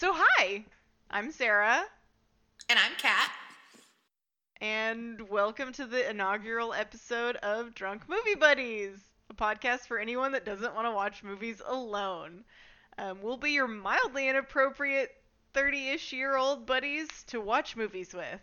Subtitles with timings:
[0.00, 0.64] So, hi,
[1.10, 1.82] I'm Sarah,
[2.70, 3.30] And I'm Kat.
[4.58, 10.46] and welcome to the inaugural episode of Drunk Movie Buddies, a podcast for anyone that
[10.46, 12.44] doesn't want to watch movies alone.
[12.96, 15.10] Um, we'll be your mildly inappropriate
[15.52, 18.40] 30 ish year old buddies to watch movies with.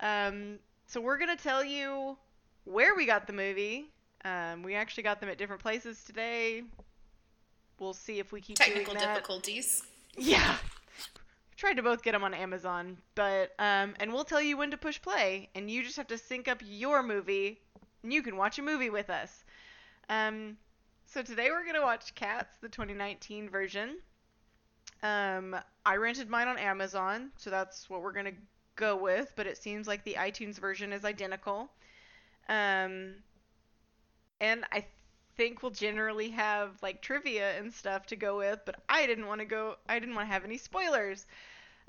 [0.00, 2.16] Um, so, we're going to tell you
[2.64, 3.90] where we got the movie.
[4.24, 6.62] Um, we actually got them at different places today.
[7.78, 9.82] We'll see if we keep Technical difficulties.
[10.16, 10.56] Yeah.
[11.56, 14.76] Tried to both get them on Amazon, but um, and we'll tell you when to
[14.76, 17.60] push play, and you just have to sync up your movie,
[18.02, 19.44] and you can watch a movie with us.
[20.08, 20.56] Um,
[21.06, 23.98] so today we're gonna watch Cats, the 2019 version.
[25.02, 28.32] Um, I rented mine on Amazon, so that's what we're gonna
[28.74, 29.32] go with.
[29.36, 31.70] But it seems like the iTunes version is identical.
[32.48, 33.14] Um,
[34.40, 34.84] and I
[35.36, 39.40] think we'll generally have like trivia and stuff to go with, but I didn't want
[39.40, 39.76] to go.
[39.88, 41.26] I didn't want to have any spoilers,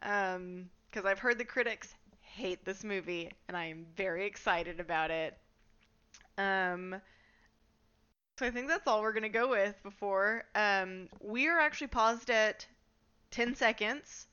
[0.01, 5.11] um, because I've heard the critics hate this movie, and I am very excited about
[5.11, 5.37] it.
[6.37, 7.01] Um,
[8.37, 10.43] so I think that's all we're gonna go with before.
[10.55, 12.65] Um, we are actually paused at
[13.31, 14.27] 10 seconds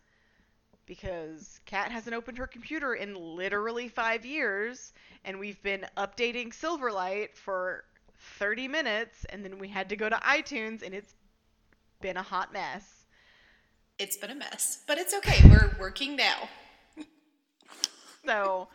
[0.87, 4.93] because Kat hasn't opened her computer in literally five years,
[5.25, 7.85] and we've been updating Silverlight for
[8.39, 11.15] 30 minutes, and then we had to go to iTunes, and it's
[12.01, 13.07] been a hot mess.
[13.99, 15.49] It's been a mess, but it's okay.
[15.49, 16.49] We're working now.
[18.25, 18.69] So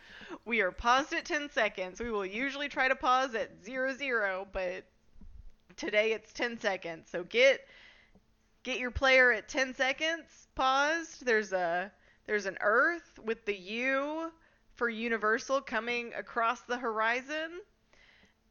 [0.43, 2.01] we are paused at 10 seconds.
[2.01, 4.83] We will usually try to pause at 00, zero, but
[5.77, 7.07] today it's 10 seconds.
[7.09, 7.61] So get
[8.63, 11.25] get your player at 10 seconds paused.
[11.25, 11.91] There's a
[12.25, 14.31] there's an Earth with the U
[14.73, 17.61] for Universal coming across the horizon.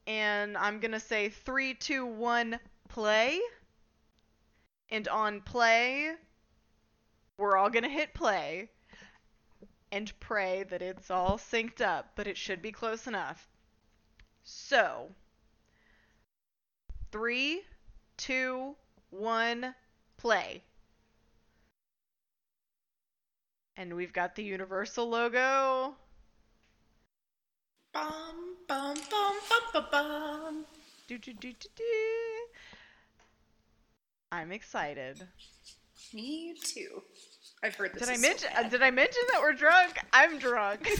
[0.06, 3.40] And I'm going to say three, two, one, play.
[4.90, 6.12] And on play,
[7.38, 8.70] we're all going to hit play
[9.90, 13.48] and pray that it's all synced up, but it should be close enough.
[14.44, 15.10] So,
[17.10, 17.62] three,
[18.16, 18.76] two,
[19.10, 19.74] one,
[20.16, 20.62] play.
[23.76, 25.96] And we've got the Universal logo.
[27.96, 30.66] Bum, bum, bum, bum, bum, bum.
[31.08, 31.84] Do, do, do, do, do.
[34.30, 35.26] I'm excited.
[36.12, 37.02] Me too.
[37.62, 38.02] I've heard this.
[38.02, 38.50] Did I is so mention?
[38.54, 39.98] Uh, did I mention that we're drunk?
[40.12, 40.86] I'm drunk.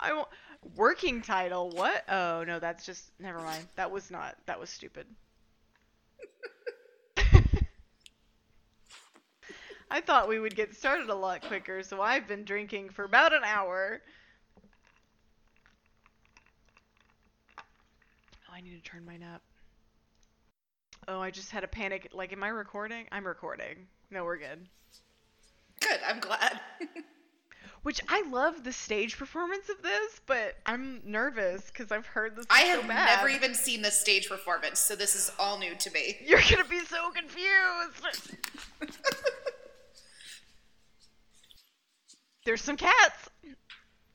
[0.00, 0.26] I w-
[0.74, 1.70] working title.
[1.70, 2.02] What?
[2.08, 3.68] Oh no, that's just never mind.
[3.76, 4.34] That was not.
[4.46, 5.06] That was stupid.
[9.94, 13.32] I thought we would get started a lot quicker, so I've been drinking for about
[13.32, 14.02] an hour.
[17.56, 17.62] Oh,
[18.52, 19.40] I need to turn mine up.
[21.06, 22.08] Oh, I just had a panic.
[22.12, 23.06] Like, am I recording?
[23.12, 23.86] I'm recording.
[24.10, 24.66] No, we're good.
[25.78, 26.00] Good.
[26.04, 26.58] I'm glad.
[27.84, 32.46] Which I love the stage performance of this, but I'm nervous because I've heard this.
[32.46, 33.16] Is I so have bad.
[33.16, 36.16] never even seen this stage performance, so this is all new to me.
[36.26, 38.34] You're gonna be so confused.
[42.44, 43.30] There's some cats.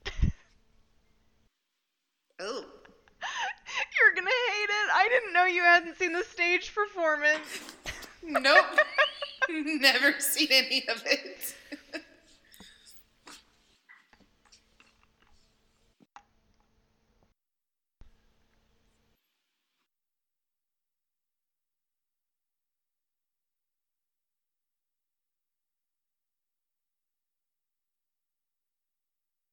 [2.42, 2.64] Oh,
[4.00, 4.90] You're gonna hate it.
[4.94, 7.74] I didn't know you hadn't seen the stage performance.
[8.22, 8.64] nope.
[9.50, 11.54] Never seen any of it.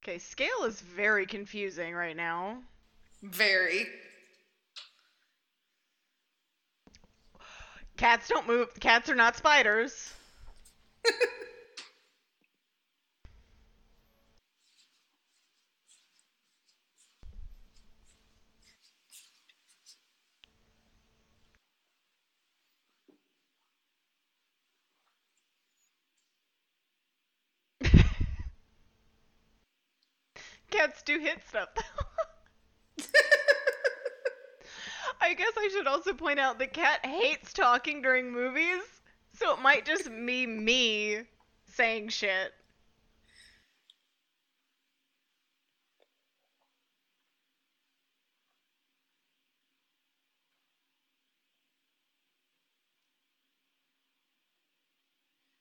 [0.07, 2.59] Okay, scale is very confusing right now.
[3.23, 3.88] Very.
[7.97, 8.69] Cats don't move.
[8.79, 10.13] Cats are not spiders.
[30.78, 31.70] Cats do hit stuff.
[35.20, 38.84] I guess I should also point out that Cat hates talking during movies,
[39.34, 41.22] so it might just be me
[41.66, 42.53] saying shit.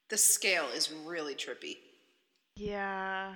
[0.09, 1.77] The scale is really trippy.
[2.55, 3.35] Yeah.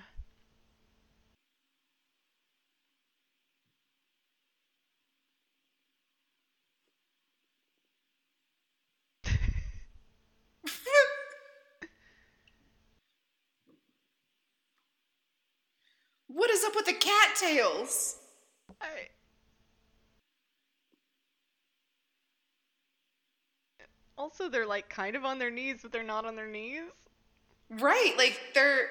[16.49, 18.17] Is up with the cattails?
[18.79, 19.09] I...
[24.17, 26.83] Also, they're like kind of on their knees, but they're not on their knees.
[27.69, 28.89] Right, like they're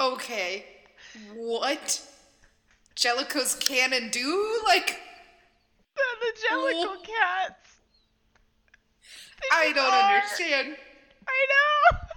[0.00, 0.64] Okay.
[1.34, 2.00] What?
[2.96, 4.60] Jellicles canon do?
[4.66, 5.00] Like,
[5.96, 7.02] They're the Jellicoe Oh.
[7.02, 7.70] cats.
[9.40, 10.14] They I don't are.
[10.16, 10.76] understand.
[11.28, 11.98] I know.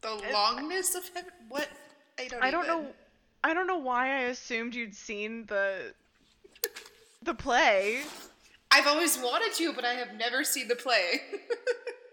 [0.00, 1.30] The longness of heaven?
[1.48, 1.68] What?
[2.18, 2.94] I don't I don't even- know.
[3.42, 5.94] I don't know why I assumed you'd seen the
[7.22, 8.02] the play.
[8.74, 11.20] I've always wanted to, but I have never seen the play.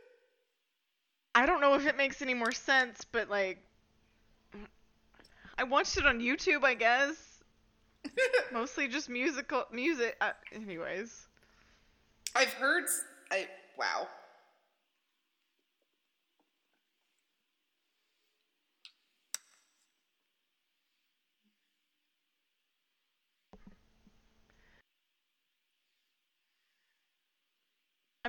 [1.36, 3.58] I don't know if it makes any more sense, but like,
[5.58, 7.16] I watched it on YouTube, I guess.
[8.54, 10.16] Mostly just musical music.
[10.22, 11.28] Uh, anyways,
[12.36, 12.86] I've heard.
[13.32, 14.08] I wow.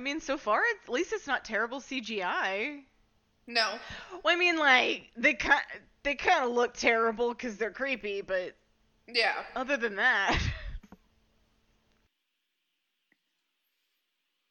[0.03, 2.81] Mean, so far at least it's not terrible CGI.
[3.47, 3.73] No.
[4.23, 5.63] Well, I mean, like they kind
[6.03, 8.55] they kind of look terrible because they're creepy, but
[9.07, 9.43] Yeah.
[9.55, 10.37] other than that,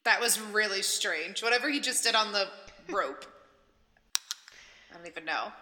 [0.04, 1.42] That was really strange.
[1.42, 2.48] Whatever he just did on the
[2.88, 3.24] rope.
[4.90, 5.52] I don't even know.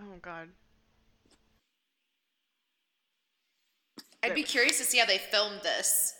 [0.00, 0.48] oh god.
[4.22, 6.14] I'd be curious to see how they filmed this.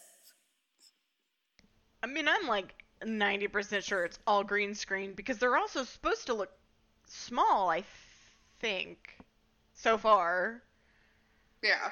[2.02, 6.34] I mean, I'm like 90% sure it's all green screen because they're also supposed to
[6.34, 6.52] look
[7.06, 7.84] small, I
[8.60, 9.16] think.
[9.74, 10.62] So far.
[11.62, 11.90] Yeah.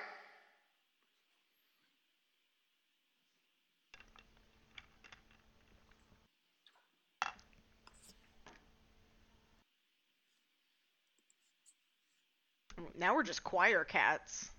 [12.94, 14.50] Now we're just choir cats.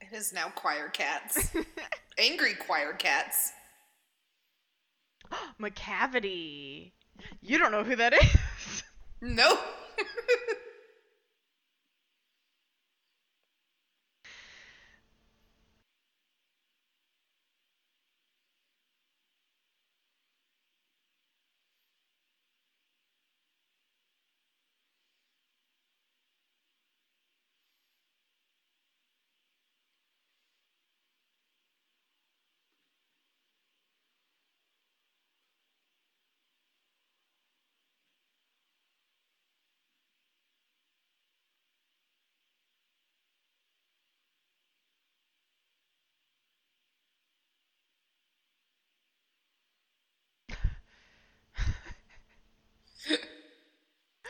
[0.00, 1.50] It is now choir cats.
[2.18, 3.52] Angry choir cats.
[5.60, 6.92] Macavity.
[7.42, 8.82] You don't know who that is.
[9.20, 9.58] No.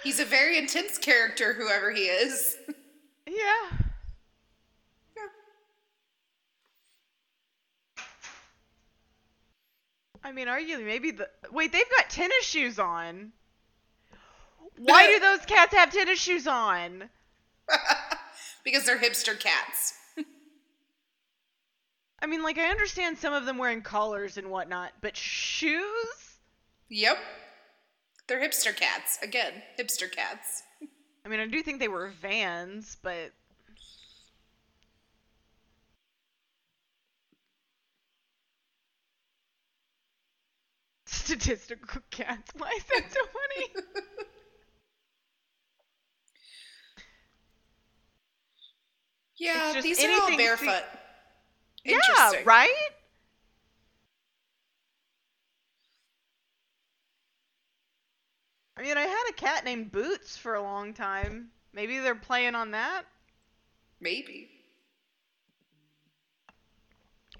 [0.05, 2.57] He's a very intense character, whoever he is.
[3.27, 3.79] yeah.
[10.23, 11.29] I mean, arguably, maybe the.
[11.53, 13.33] Wait, they've got tennis shoes on.
[14.79, 17.11] Why do those cats have tennis shoes on?
[18.65, 19.95] because they're hipster cats.
[22.23, 26.39] I mean, like, I understand some of them wearing collars and whatnot, but shoes?
[26.89, 27.19] Yep.
[28.27, 29.19] They're hipster cats.
[29.23, 30.63] Again, hipster cats.
[31.25, 33.33] I mean, I do think they were vans, but.
[41.07, 42.53] Statistical cats.
[42.57, 43.87] Why is that so funny?
[49.37, 50.83] Yeah, these are all barefoot.
[51.85, 52.45] yeah, Interesting.
[52.47, 52.71] right?
[58.77, 61.51] I mean, I had a cat named Boots for a long time.
[61.73, 63.05] Maybe they're playing on that?
[64.01, 64.51] Maybe.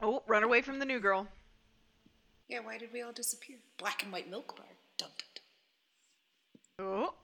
[0.01, 1.27] Oh, run away from the new girl.
[2.49, 3.57] Yeah, why did we all disappear?
[3.79, 4.67] Black and white milk bar.
[4.99, 5.29] Dum, dum,
[6.79, 6.87] dum.
[6.87, 7.15] Oh.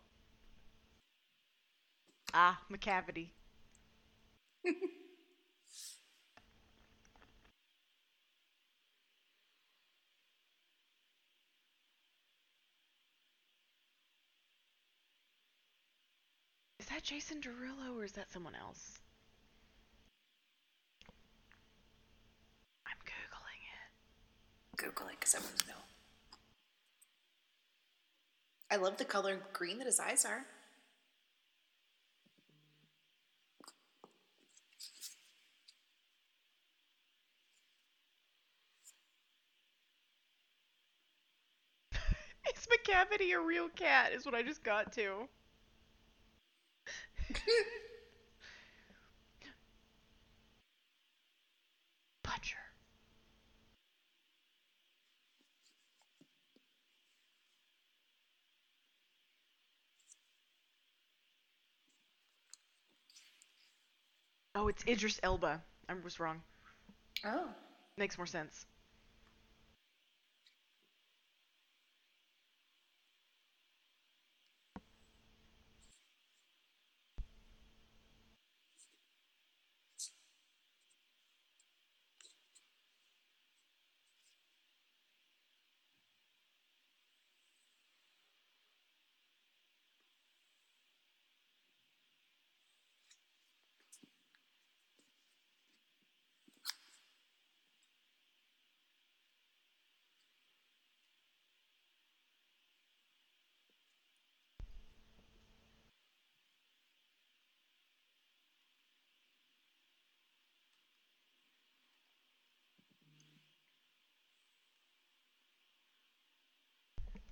[2.32, 3.30] Ah, Macavity.
[16.80, 19.00] Is that Jason Derulo or is that someone else?
[22.86, 24.78] I'm googling it.
[24.78, 25.74] Google it because I want to know.
[28.70, 30.46] I love the color green that his eyes are.
[42.56, 44.12] Is Macavity a real cat?
[44.14, 45.28] Is what I just got to.
[52.22, 52.56] Butcher.
[64.54, 65.62] Oh, it's Idris Elba.
[65.88, 66.42] I was wrong.
[67.24, 67.48] Oh.
[67.96, 68.66] Makes more sense.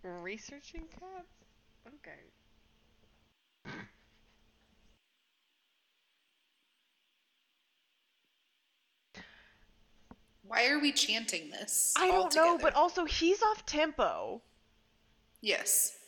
[0.08, 1.44] Researching cats?
[1.86, 2.10] Okay.
[10.42, 11.92] Why are we chanting this?
[11.98, 12.58] I don't know, together?
[12.62, 14.40] but also he's off tempo.
[15.42, 15.98] Yes.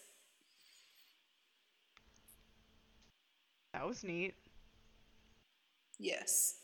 [3.75, 4.35] That was neat.
[5.99, 6.60] Yes.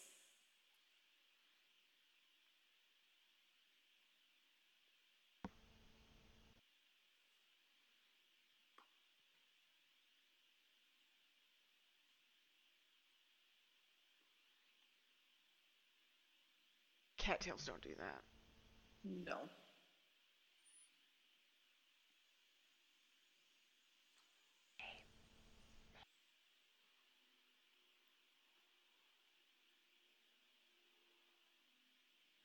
[17.26, 18.22] Cattails don't do that.
[19.04, 19.36] No.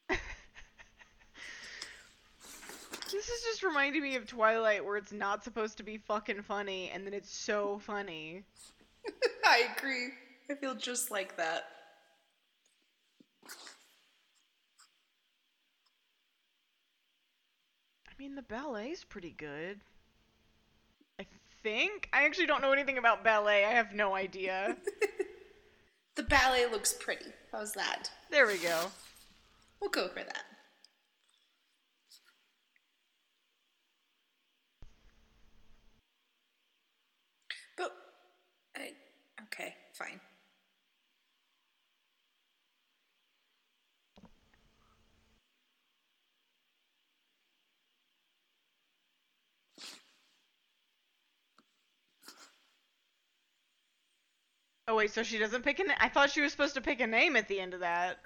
[3.12, 6.90] This is just reminding me of Twilight where it's not supposed to be fucking funny
[6.94, 8.44] and then it's so funny.
[9.46, 10.10] I agree.
[10.50, 11.66] I feel just like that.
[18.22, 19.80] Mean, the ballet's pretty good.
[21.20, 21.25] I
[21.63, 22.08] think.
[22.13, 23.66] I actually don't know anything about ballet.
[23.66, 24.78] I have no idea.
[26.16, 27.32] The ballet looks pretty.
[27.54, 28.12] How's that?
[28.30, 28.88] there we go.
[29.80, 30.44] We'll go for that.
[37.78, 37.92] But,
[38.75, 38.92] I,
[39.44, 40.20] okay, fine.
[54.92, 55.96] Oh wait, so she doesn't pick a name?
[56.02, 58.18] I thought she was supposed to pick a name at the end of that.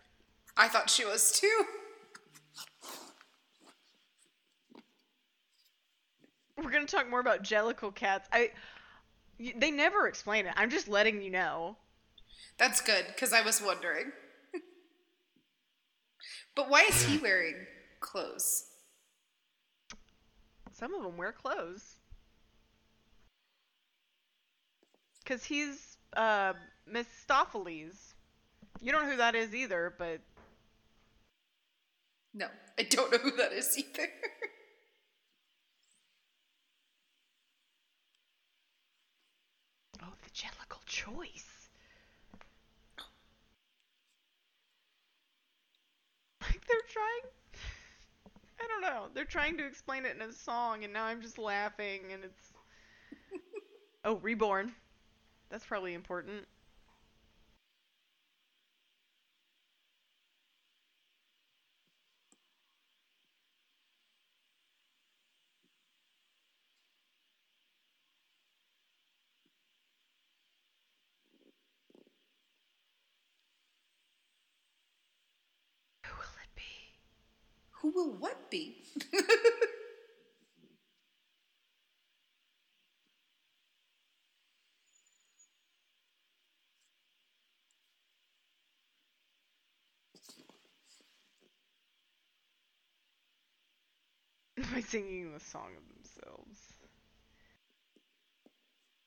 [0.58, 1.66] I thought she was too.
[6.58, 8.28] We're gonna talk more about Jellicle cats.
[8.34, 8.50] I.
[9.40, 10.56] y- They never explain it.
[10.58, 11.78] I'm just letting you know.
[12.58, 14.12] That's good, because I was wondering.
[16.56, 17.68] but why is he wearing
[18.00, 18.66] clothes?
[20.72, 21.98] Some of them wear clothes.
[25.26, 26.54] Cause he's uh
[26.92, 28.14] Mistoffelees.
[28.82, 30.22] You don't know who that is either, but
[32.34, 34.08] No, I don't know who that is either.
[40.04, 41.70] oh, the Jellicle choice.
[46.42, 47.32] Like they're trying.
[48.60, 49.08] I don't know.
[49.14, 52.54] They're trying to explain it in a song, and now I'm just laughing, and it's.
[54.06, 54.74] oh, reborn.
[55.50, 56.48] That's probably important.
[76.06, 76.64] Who will it be?
[77.72, 78.78] Who will what be?
[94.72, 96.60] by singing the song of themselves.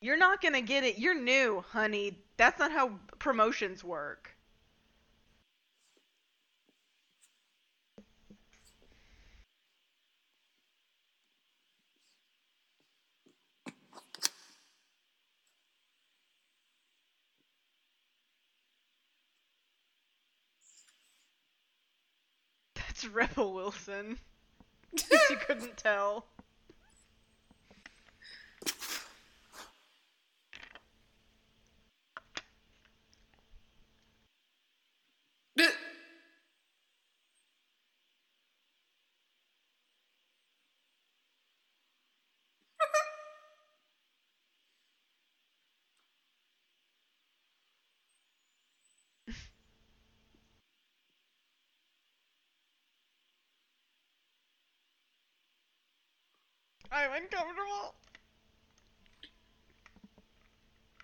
[0.00, 0.98] You're not gonna get it.
[0.98, 2.18] You're new, honey.
[2.36, 4.36] That's not how promotions work.
[22.74, 24.18] That's Rebel Wilson.
[25.30, 26.26] You couldn't tell.
[56.90, 57.94] I'm uncomfortable.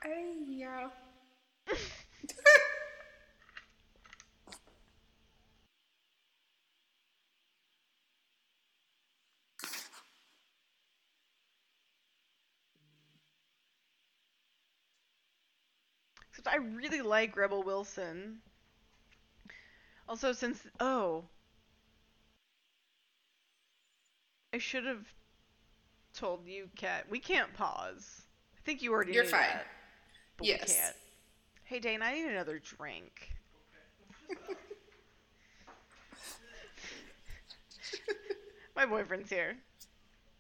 [0.03, 0.89] I, yeah.
[16.31, 18.41] Except I really like Rebel Wilson.
[20.09, 21.25] Also, since oh,
[24.53, 25.07] I should have
[26.15, 27.07] told you, Kat.
[27.11, 28.23] We can't pause.
[28.57, 29.41] I think you already You're knew fine.
[29.41, 29.67] that,
[30.41, 30.77] Yes.
[30.77, 30.97] can't.
[31.65, 33.31] Hey, Dane, I need another drink.
[38.77, 39.57] My boyfriend's here.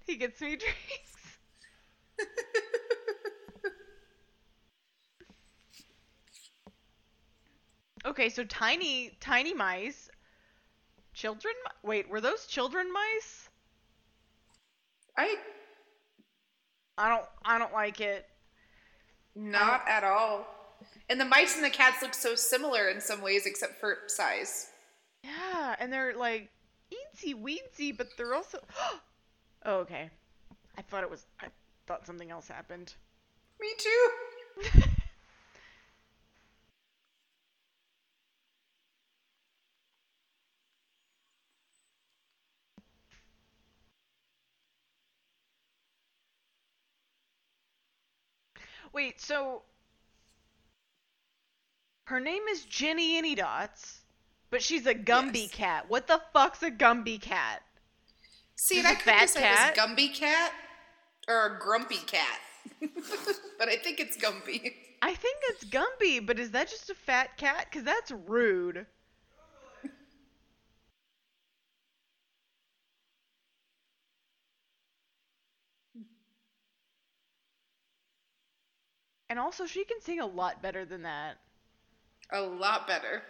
[0.06, 1.38] He gets me drinks.
[8.06, 10.10] Okay, so tiny, tiny mice.
[11.14, 11.54] Children?
[11.82, 13.48] Wait, were those children mice?
[15.16, 15.37] I
[16.96, 18.26] I don't, I don't like it.
[19.35, 20.46] not um, at all.
[21.09, 24.70] And the mice and the cats look so similar in some ways, except for size.
[25.22, 26.50] Yeah, and they're like
[26.92, 28.59] eensy weensy, but they're also.
[29.64, 30.11] oh, okay.
[30.76, 31.26] I thought it was.
[31.40, 31.46] I
[31.87, 32.94] thought something else happened.
[33.61, 34.80] Me too.
[48.94, 49.62] Wait, so
[52.04, 53.98] her name is Jennyanydots,
[54.50, 55.50] but she's a Gumby Yes.
[55.50, 55.88] cat.
[55.88, 57.62] What the fuck's a Gumby cat?
[58.54, 59.74] See, I could fat cat?
[59.74, 60.52] Gumby cat
[61.26, 62.40] or a grumpy cat.
[63.59, 64.74] but I think it's Gumby.
[65.02, 67.70] I think it's Gumby, but is that just a fat cat?
[67.72, 68.87] Cause that's rude.
[79.28, 81.37] And also, she can sing a lot better than that.
[82.30, 83.22] A lot better.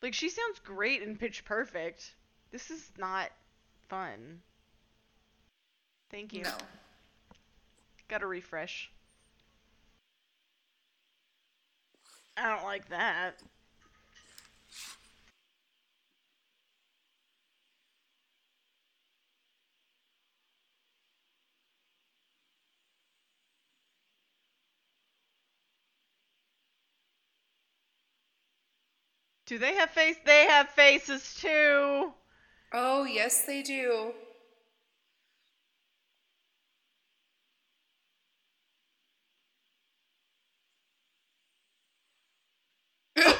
[0.00, 2.14] Like, she sounds great in Pitch Perfect.
[2.50, 3.30] This is not
[3.88, 4.40] fun.
[6.10, 6.42] Thank you.
[6.42, 6.50] No.
[8.08, 8.90] Gotta refresh.
[12.36, 13.42] I don't like that.
[29.52, 30.16] Do they have face?
[30.24, 32.14] They have faces too.
[32.72, 34.14] Oh, yes, they do.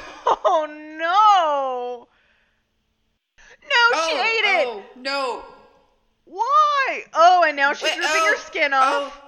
[0.44, 2.08] Oh no!
[3.62, 4.66] No, she oh, ate it.
[4.66, 5.42] Oh, no.
[6.26, 7.04] Why?
[7.14, 9.18] Oh, and now she's Wait, ripping oh, her skin off.
[9.18, 9.21] Oh.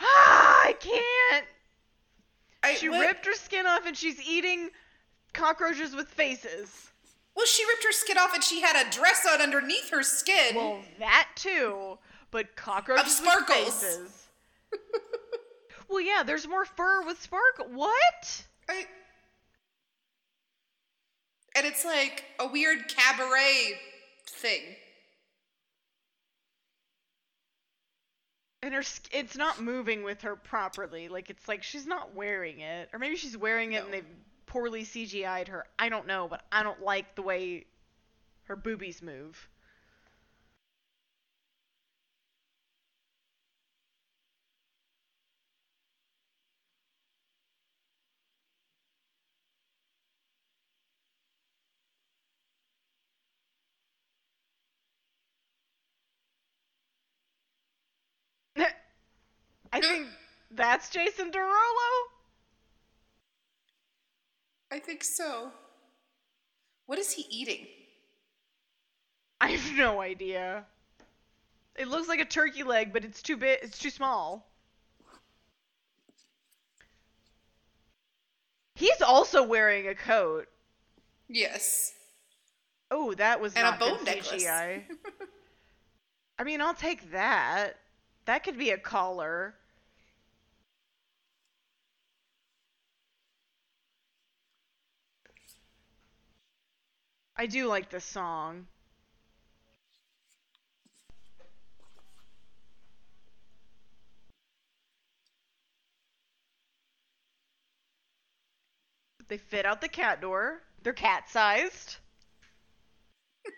[0.00, 1.46] Ah, I can't.
[2.62, 3.00] I, She what?
[3.00, 4.70] ripped her skin off and she's eating
[5.32, 6.90] cockroaches with faces.
[7.34, 10.54] Well, she ripped her skin off and she had a dress on underneath her skin.
[10.56, 11.98] Well, that too,
[12.30, 13.82] but cockroaches with sparkles.
[13.82, 14.26] faces.
[15.88, 17.66] well, yeah, there's more fur with sparkle.
[17.72, 18.46] What?
[18.68, 18.86] I...
[21.54, 23.78] And it's like a weird cabaret
[24.28, 24.62] thing.
[28.66, 31.06] And her it's not moving with her properly.
[31.06, 34.04] Like it's like she's not wearing it, or maybe she's wearing it and they've
[34.46, 35.66] poorly CGI'd her.
[35.78, 37.66] I don't know, but I don't like the way
[38.46, 39.48] her boobies move.
[60.56, 61.90] That's Jason Derulo?
[64.72, 65.50] I think so.
[66.86, 67.66] What is he eating?
[69.40, 70.64] I have no idea.
[71.76, 73.58] It looks like a turkey leg, but it's too big.
[73.62, 74.48] It's too small.
[78.74, 80.48] He's also wearing a coat.
[81.28, 81.92] Yes.
[82.90, 84.44] Oh, that was And a bone good necklace.
[84.44, 84.82] CGI.
[86.38, 87.76] I mean, I'll take that.
[88.26, 89.54] That could be a collar.
[97.38, 98.66] I do like this song.
[109.28, 110.62] They fit out the cat door.
[110.82, 111.96] They're cat sized.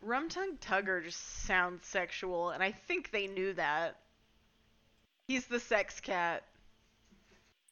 [0.00, 3.96] Rum Tum Tugger just sounds sexual, and I think they knew that.
[5.26, 6.44] He's the sex cat.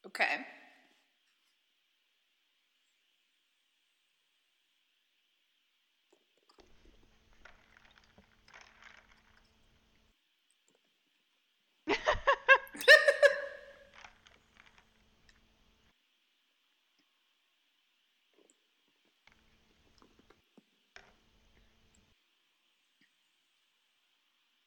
[0.06, 0.46] Okay.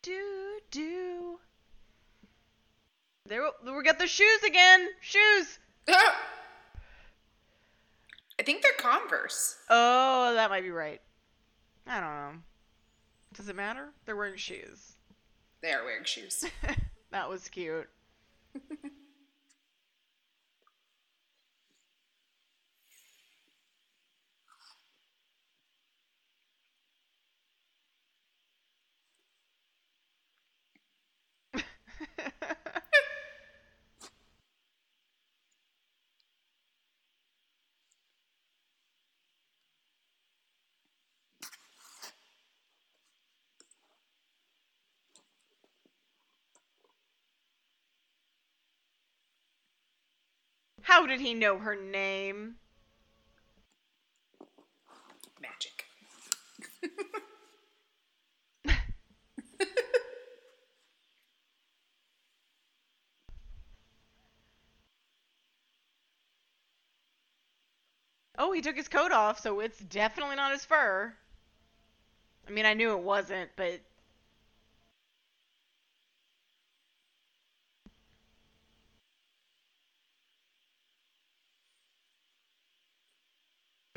[0.01, 1.39] Do do.
[3.25, 4.87] There, we got the shoes again.
[5.01, 5.59] Shoes.
[5.87, 6.13] I
[8.43, 9.57] think they're Converse.
[9.69, 11.01] Oh, that might be right.
[11.85, 12.31] I don't know.
[13.33, 13.89] Does it matter?
[14.05, 14.93] They're wearing shoes.
[15.61, 16.45] They are wearing shoes.
[17.11, 17.89] that was cute.
[50.99, 52.55] How did he know her name?
[55.39, 55.85] Magic.
[68.37, 71.13] Oh, he took his coat off, so it's definitely not his fur.
[72.47, 73.81] I mean, I knew it wasn't, but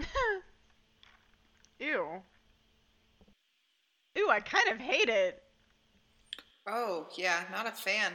[1.79, 2.23] Ew.
[4.15, 5.43] Ew, I kind of hate it.
[6.67, 8.13] Oh, yeah, not a fan.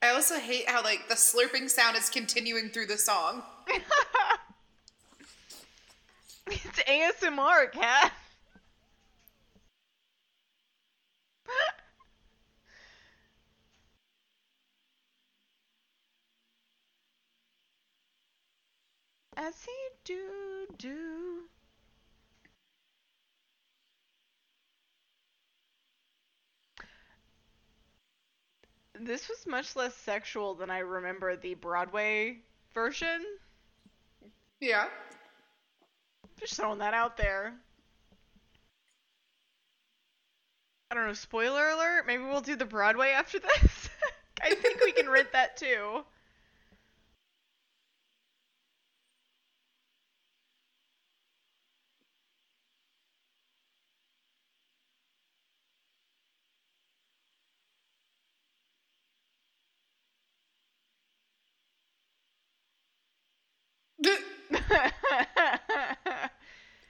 [0.00, 3.42] I also hate how like the slurping sound is continuing through the song.
[6.46, 8.12] it's ASMR, cat.
[19.38, 19.72] As he
[20.02, 21.48] do do.
[28.94, 32.38] This was much less sexual than I remember the Broadway
[32.74, 33.24] version.
[34.58, 34.88] Yeah.
[36.40, 37.54] Just throwing that out there.
[40.90, 42.06] I don't know, spoiler alert?
[42.08, 43.88] Maybe we'll do the Broadway after this?
[44.42, 46.04] I think we can rent that too.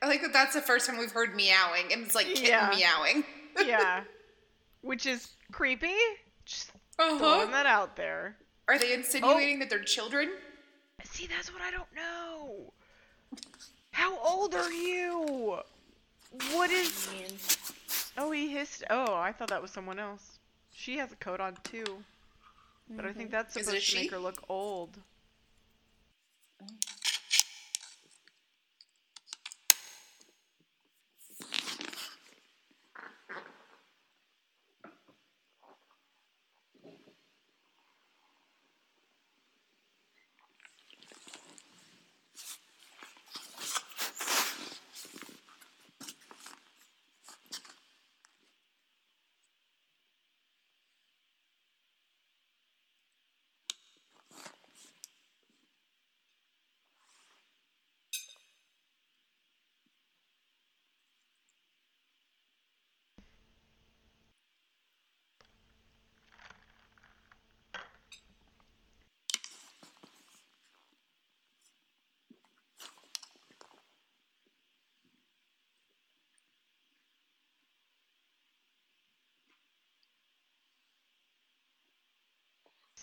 [0.01, 2.75] I like that that's the first time we've heard meowing, and it's like kitten Yeah.
[2.77, 3.25] meowing.
[3.67, 4.05] yeah.
[4.83, 5.95] Which is creepy.
[6.45, 7.19] Just Uh-huh.
[7.19, 8.37] throwing that out there.
[8.69, 10.31] Are they insinuating that they're children?
[11.05, 12.73] See, that's what I don't know.
[13.93, 15.59] How old are you?
[16.53, 17.09] What is.
[18.17, 18.85] Oh, he hissed.
[18.91, 20.39] Oh, I thought that was someone else.
[20.73, 21.85] She has a coat on too.
[22.91, 23.61] But I think that's Mm-hmm.
[23.61, 24.99] Is it a supposed to make her look old.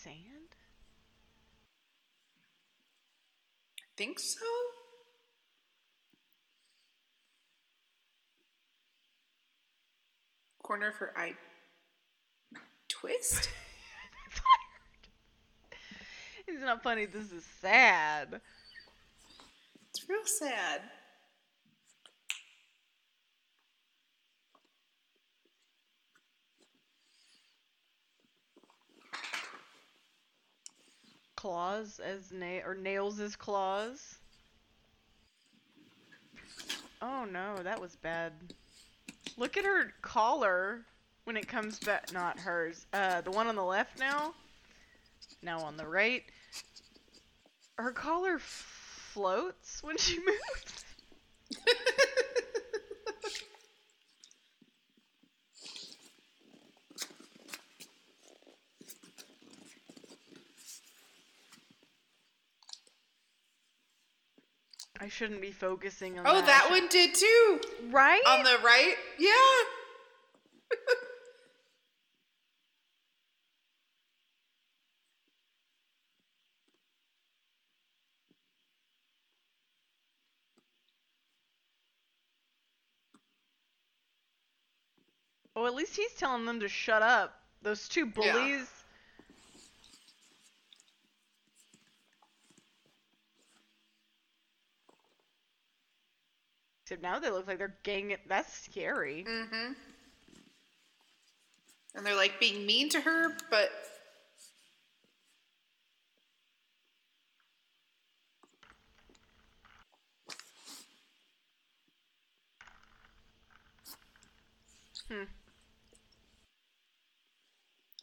[0.06, 0.54] Sand?
[3.96, 4.46] Think so?
[10.62, 11.34] Corner for eye
[12.88, 13.48] twist?
[16.48, 17.06] It's not funny.
[17.06, 18.40] This is sad.
[19.90, 20.80] It's real sad.
[31.46, 34.16] Claws as na- or nails as claws.
[37.00, 38.32] Oh no, that was bad.
[39.36, 40.84] Look at her collar
[41.22, 42.12] when it comes back.
[42.12, 42.84] Not hers.
[42.92, 44.34] Uh, the one on the left now.
[45.40, 46.24] Now on the right.
[47.78, 50.84] Her collar floats when she moves.
[65.05, 66.46] I shouldn't be focusing on Oh, that.
[66.46, 67.60] that one did too.
[67.90, 68.20] Right?
[68.28, 68.94] On the right?
[69.18, 69.30] Yeah.
[85.58, 87.40] Oh, at least he's telling them to shut up.
[87.62, 88.75] Those two bullies.
[96.86, 98.14] Except now they look like they're gang.
[98.28, 99.24] That's scary.
[99.28, 99.72] Mm-hmm.
[101.96, 103.70] And they're like being mean to her, but
[115.08, 115.24] Hmm.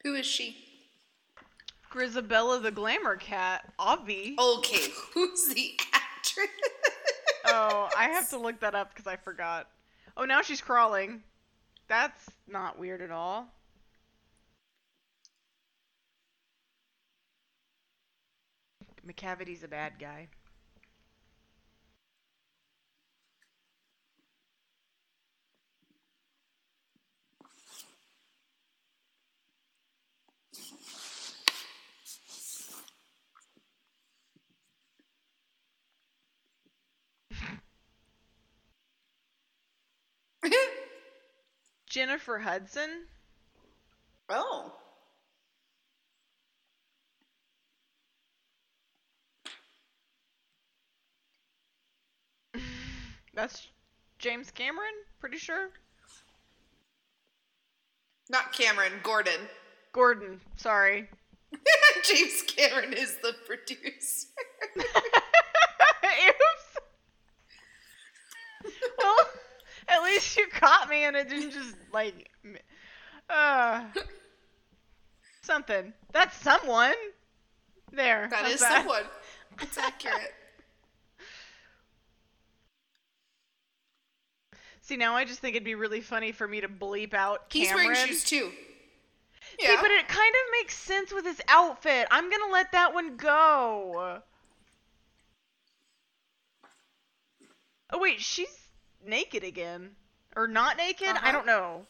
[0.03, 0.57] who is she?
[1.89, 3.71] Grizabella the Glamour Cat.
[3.79, 4.35] Obvi.
[4.37, 6.49] Okay, who's the actress?
[7.55, 9.67] Oh, I have to look that up because I forgot.
[10.17, 11.21] Oh, now she's crawling.
[11.87, 13.47] That's not weird at all.
[19.03, 20.29] Macavity's a bad guy.
[41.93, 43.05] Jennifer Hudson.
[44.27, 44.73] oh.
[53.35, 53.67] That's
[54.17, 55.69] James Cameron, pretty sure.
[58.27, 59.47] Not Cameron, Corden.
[59.93, 61.07] Corden, sorry.
[62.03, 64.29] James Cameron is the producer.
[64.79, 64.87] Oops.
[68.97, 69.15] well,
[69.87, 72.29] at least you caught me and it didn't just like
[73.29, 73.83] uh
[75.41, 75.93] something.
[76.11, 76.93] That's someone.
[77.91, 78.27] There.
[78.31, 79.03] That someone.
[79.61, 80.33] It's accurate.
[84.81, 87.67] See, now I just think it'd be really funny for me to bleep out He's
[87.69, 87.87] Cameron.
[87.93, 88.51] wearing shoes too.
[89.59, 89.77] See, Yeah.
[89.81, 92.07] but it kind of makes sense with his outfit.
[92.11, 94.21] I'm gonna let that one go.
[97.91, 98.67] Oh wait, she's
[99.05, 99.91] naked again,
[100.35, 101.07] or not naked?
[101.07, 101.31] I Uh-huh.
[101.31, 101.85] don't know.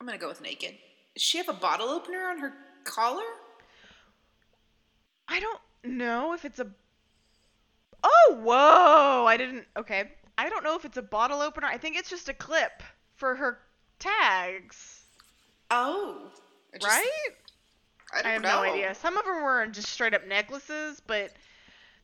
[0.00, 0.76] I'm gonna go with naked.
[1.14, 2.52] Does she have a bottle opener on her
[2.84, 3.24] collar?
[5.28, 6.66] I don't know if it's a.
[8.02, 9.24] Oh, whoa!
[9.26, 9.66] I didn't.
[9.76, 10.12] Okay.
[10.36, 11.68] I don't know if it's a bottle opener.
[11.68, 12.82] I think it's just a clip
[13.14, 13.60] for her
[13.98, 15.04] tags.
[15.70, 16.30] Oh.
[16.74, 17.28] Just- right?
[18.12, 18.62] I I have know.
[18.62, 18.94] no idea.
[18.94, 21.32] Some of them were just straight up necklaces, but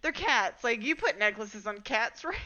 [0.03, 0.65] they're cats.
[0.65, 2.37] Like, you put necklaces on cats, right?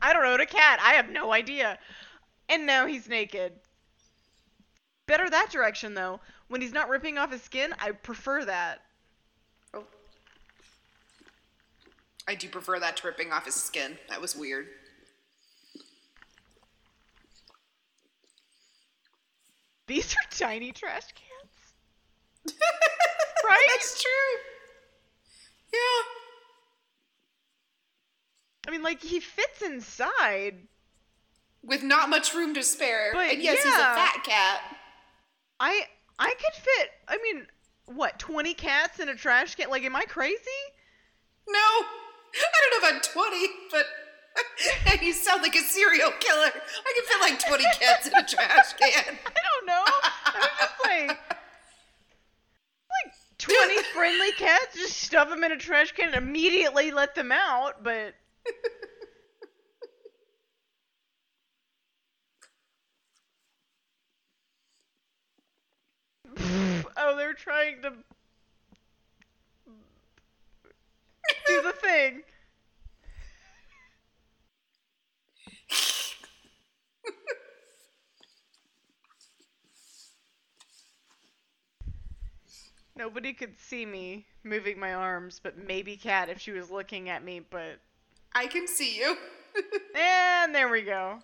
[0.00, 0.80] I don't own a cat.
[0.82, 1.78] I have no idea.
[2.48, 3.52] And now he's naked.
[5.06, 6.20] Better that direction, though.
[6.48, 8.82] When he's not ripping off his skin, I prefer that.
[9.72, 9.84] Oh.
[12.26, 13.96] I do prefer that to ripping off his skin.
[14.08, 14.66] That was weird.
[19.86, 21.31] These are tiny trash cans.
[23.44, 23.66] Right?
[23.68, 24.10] That's true.
[25.72, 26.02] Yeah.
[28.68, 30.54] I mean, like, he fits inside.
[31.64, 33.10] With not much room to spare.
[33.12, 34.60] But, and yes, he's a fat cat.
[35.58, 35.82] I
[36.18, 36.90] I could fit.
[37.08, 37.46] I mean,
[37.86, 38.18] what?
[38.18, 39.70] Twenty cats in a trash can?
[39.70, 40.38] Like, am I crazy?
[41.48, 41.58] No.
[42.34, 43.86] I don't know about 20, but
[45.02, 46.46] you sound like a serial killer.
[46.46, 49.18] I can fit like 20 cats in a trash can.
[49.26, 49.84] I don't know.
[49.84, 51.31] I was just like,
[53.48, 54.76] like twenty friendly cats.
[54.76, 57.82] Just stuff them in a trash can and immediately let them out.
[57.82, 58.14] But
[66.96, 67.92] oh, they're trying to
[71.46, 72.22] do the thing.
[82.96, 87.24] Nobody could see me moving my arms, but maybe Cat if she was looking at
[87.24, 87.78] me, but
[88.34, 89.16] I can see you.
[89.98, 91.18] and there we go.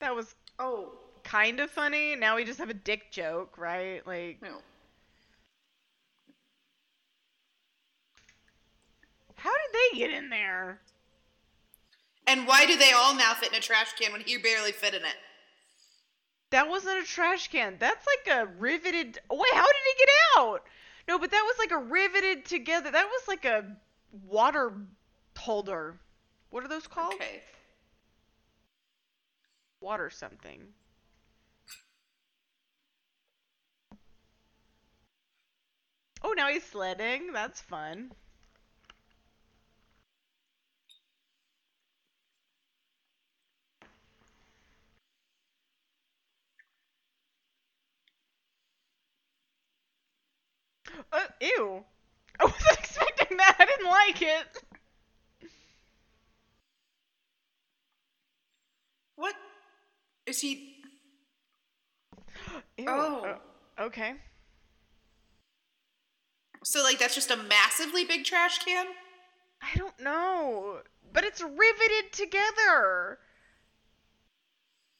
[0.00, 0.92] That was oh,
[1.24, 2.14] kind of funny.
[2.16, 4.06] Now we just have a dick joke, right?
[4.06, 4.58] Like no.
[9.42, 10.80] how did they get in there?
[12.28, 14.94] And why do they all now fit in a trash can when he barely fit
[14.94, 15.16] in it?
[16.52, 17.76] That wasn't a trash can.
[17.78, 19.18] That's like a riveted.
[19.30, 20.62] Wait, how did he get out?
[21.08, 22.90] No, but that was like a riveted together.
[22.90, 23.74] That was like a
[24.28, 24.74] water
[25.36, 25.98] holder.
[26.50, 27.14] What are those called?
[27.14, 27.40] Okay.
[29.80, 30.62] Water something.
[36.22, 37.32] Oh, now he's sledding.
[37.32, 38.12] That's fun.
[51.12, 51.84] Uh, ew.
[52.40, 53.56] I wasn't expecting that.
[53.58, 54.64] I didn't like it.
[59.16, 59.34] What?
[60.26, 60.76] Is he?
[62.78, 62.86] Ew.
[62.88, 63.38] Oh.
[63.78, 64.14] Uh, okay.
[66.64, 68.86] So like that's just a massively big trash can?
[69.60, 70.78] I don't know.
[71.12, 73.18] But it's riveted together.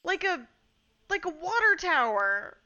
[0.05, 0.47] Like a
[1.09, 2.59] like a water tower.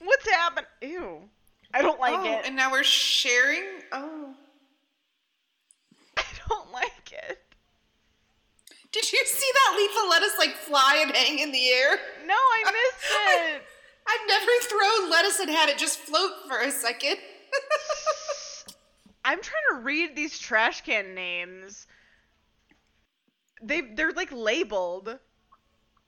[0.00, 0.66] What's happening?
[0.82, 1.28] Ew.
[1.72, 2.46] I don't like oh, it.
[2.46, 3.64] and now we're sharing.
[3.92, 4.34] Oh.
[6.16, 7.38] I don't like it.
[8.92, 11.98] Did you see that lethal lettuce like fly and hang in the air?
[12.26, 13.62] No, I missed it.
[14.06, 17.16] I've never thrown lettuce and had it just float for a second.
[19.24, 21.86] I'm trying to read these trash can names.
[23.62, 25.18] They they're like labeled.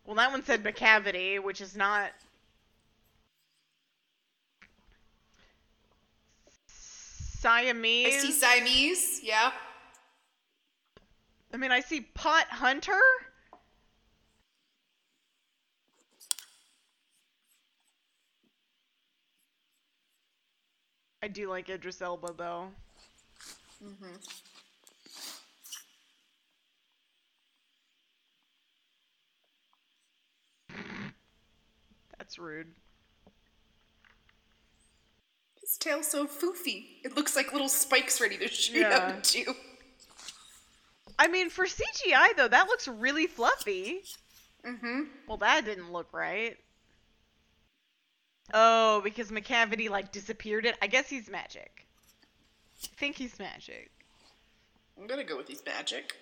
[0.05, 2.11] Well, that one said Macavity, which is not.
[7.43, 8.07] Siamese.
[8.07, 9.51] I see Siamese, yeah.
[11.53, 13.01] I mean, I see Pot Hunter.
[21.21, 22.69] I do like Idris Elba though.
[23.85, 24.15] Mm-hmm.
[32.19, 32.69] That's rude.
[35.73, 36.85] His tail's so foofy.
[37.03, 38.95] It looks like little spikes ready to shoot Yeah.
[38.95, 39.57] out at you.
[41.19, 44.03] I mean, for CGI though, that looks really fluffy.
[44.67, 45.05] Mm-hmm.
[45.27, 46.59] Well, that didn't look right.
[48.53, 50.77] Oh, because Macavity like disappeared it.
[50.83, 51.87] I guess he's magic.
[52.85, 53.91] I think he's magic.
[55.01, 56.15] I'm gonna go with he's magic.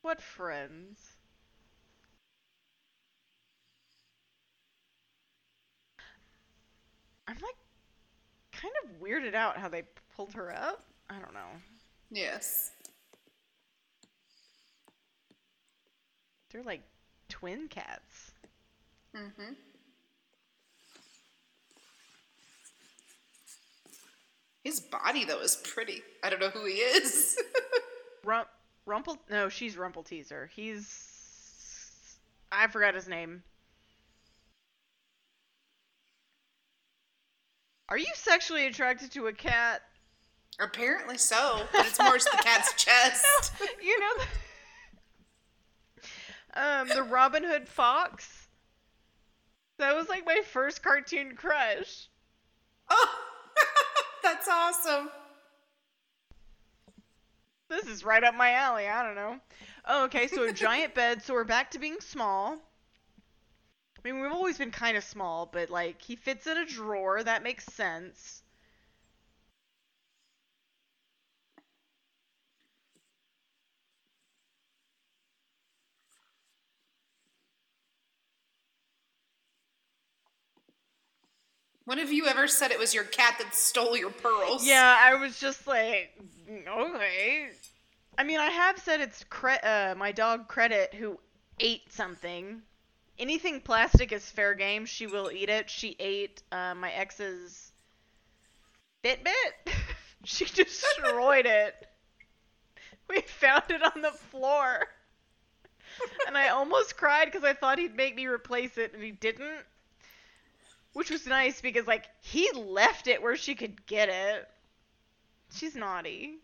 [0.00, 1.17] What friends?
[7.28, 7.56] I'm like
[8.52, 9.82] kind of weirded out how they
[10.16, 10.84] pulled her up.
[11.10, 11.48] I don't know.
[12.10, 12.72] Yes.
[16.50, 16.82] They're like
[17.28, 18.32] twin cats.
[19.14, 19.52] Mm-hmm.
[24.64, 26.02] His body though is pretty.
[26.24, 27.38] I don't know who he is.
[28.24, 28.48] Rump
[28.86, 30.48] Rumple no, she's Rumpleteazer.
[30.48, 32.18] He's
[32.50, 33.42] I forgot his name.
[37.88, 39.82] Are you sexually attracted to a cat?
[40.60, 43.52] Apparently so, but it's more just the cat's chest.
[43.82, 44.24] you know
[46.52, 48.48] the, um the Robin Hood fox?
[49.78, 52.08] That was like my first cartoon crush.
[52.90, 53.14] Oh,
[54.22, 55.10] that's awesome.
[57.70, 58.88] This is right up my alley.
[58.88, 59.36] I don't know.
[59.86, 60.26] Oh, okay.
[60.26, 61.22] So a giant bed.
[61.22, 62.58] So we're back to being small.
[64.04, 67.22] I mean, we've always been kind of small, but like he fits in a drawer.
[67.22, 68.42] That makes sense.
[81.84, 84.64] When have you ever said it was your cat that stole your pearls?
[84.64, 86.16] Yeah, I was just like,
[86.68, 87.50] okay.
[88.18, 91.18] I mean, I have said it's cre- uh, my dog Credit who
[91.60, 92.62] ate something.
[93.18, 94.86] Anything plastic is fair game.
[94.86, 95.68] She will eat it.
[95.68, 97.72] She ate uh, my ex's
[99.02, 99.32] Fitbit.
[100.24, 101.74] she destroyed it.
[103.08, 104.86] We found it on the floor.
[106.26, 109.64] And I almost cried because I thought he'd make me replace it, and he didn't.
[110.92, 114.48] Which was nice because, like, he left it where she could get it.
[115.52, 116.36] She's naughty.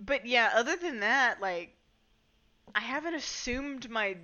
[0.00, 1.77] But yeah, other than that, like,
[2.74, 4.16] I haven't assumed my.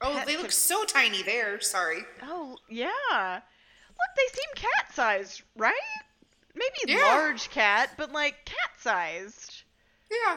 [0.00, 1.60] Oh, they look so tiny there.
[1.60, 2.00] Sorry.
[2.22, 3.40] Oh, yeah.
[3.88, 5.72] Look, they seem cat sized, right?
[6.54, 6.98] Maybe Yeah.
[6.98, 9.62] large cat, but like cat sized.
[10.10, 10.36] Yeah.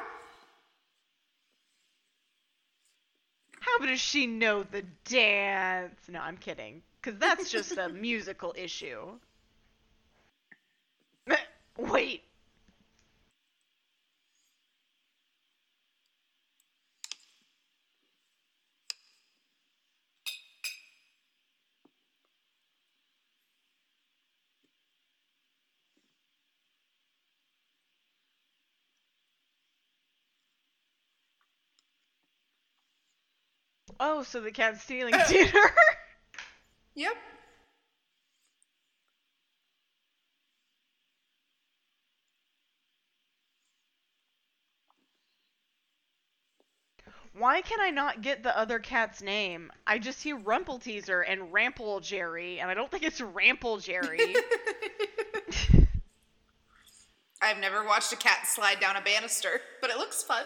[3.60, 6.00] How does she know the dance?
[6.08, 6.82] No, I'm kidding.
[7.02, 9.20] Because that's just a musical issue.
[11.78, 12.24] Wait.
[34.00, 35.72] Oh, so the cat's stealing dinner?
[36.96, 37.16] Yep.
[47.34, 49.72] Why can I not get the other cat's name?
[49.88, 54.20] I just see Rumpleteazer and Rample Jerry, and I don't think it's Rample Jerry.
[57.42, 60.44] I've never watched a cat slide down a banister, but it looks fun.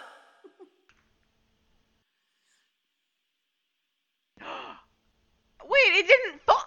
[5.67, 6.63] Wait, it didn't fall.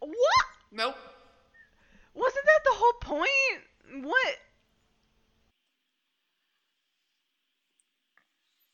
[0.00, 0.46] What?
[0.72, 0.96] Nope.
[2.14, 4.04] Wasn't that the whole point?
[4.04, 4.36] What?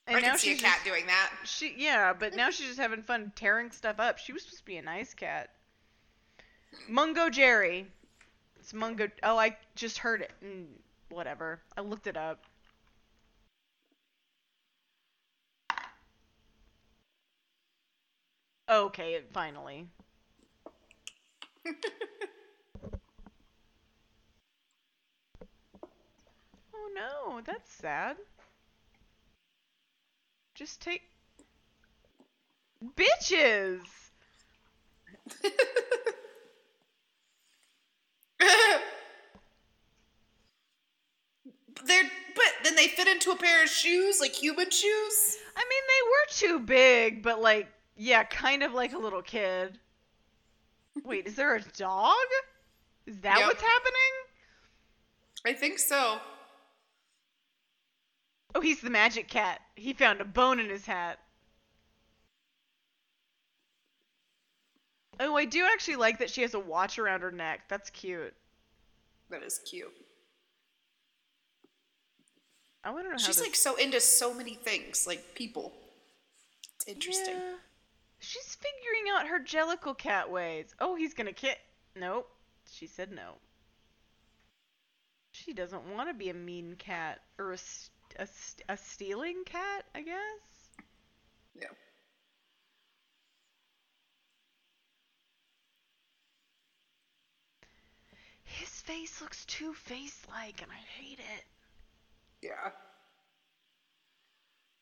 [0.07, 1.31] And I now can see a cat just- doing that.
[1.45, 4.19] She yeah, but now she's just having fun tearing stuff up.
[4.19, 5.51] She was supposed to be a nice cat.
[6.89, 7.87] Mungo Jerry.
[8.59, 9.09] It's Mungo.
[9.23, 10.33] Oh, I just heard it.
[10.45, 10.67] Mm,
[11.11, 11.61] whatever.
[11.77, 12.45] I looked it up.
[18.73, 19.87] Okay, finally.
[26.75, 28.17] oh no, that's sad.
[30.55, 31.03] Just take
[32.97, 33.83] bitches.
[41.85, 45.37] They're but then they fit into a pair of shoes, like human shoes.
[45.55, 47.69] I mean, they were too big, but like,
[48.03, 49.79] yeah, kind of like a little kid.
[51.05, 52.17] Wait, is there a dog?
[53.07, 53.47] Is that Yep.
[53.47, 54.13] what's happening?
[55.45, 56.21] I think so.
[58.55, 59.63] Oh, he's the magic cat.
[59.77, 61.21] He found a bone in his hat.
[65.21, 67.69] Oh, I do actually like that she has a watch around her neck.
[67.69, 68.35] That's cute.
[69.31, 69.93] That is cute.
[72.85, 75.73] I want to know how She's this- like so into so many things, like people.
[76.75, 77.37] It's interesting.
[77.37, 77.55] Yeah.
[78.23, 80.73] She's figuring out her Jellicle cat ways.
[80.79, 81.59] Oh, he's gonna kick.
[81.97, 82.31] Nope.
[82.71, 83.35] She said no.
[85.33, 89.43] She doesn't want to be a mean cat or a, st- a, st- a stealing
[89.45, 90.71] cat, I guess.
[91.61, 91.67] Yeah.
[98.45, 101.45] His face looks too face-like, and I hate it.
[102.41, 102.71] Yeah.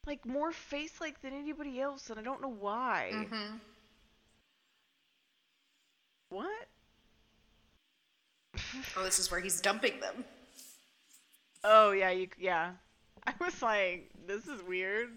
[0.06, 3.10] Like more face-like than anybody else, and I don't know why.
[3.14, 3.56] Mm-hmm.
[6.30, 6.68] What?
[8.96, 10.24] Oh, this is where he's dumping them.
[11.64, 12.72] Oh yeah, you yeah.
[13.26, 15.10] I was like, this is weird.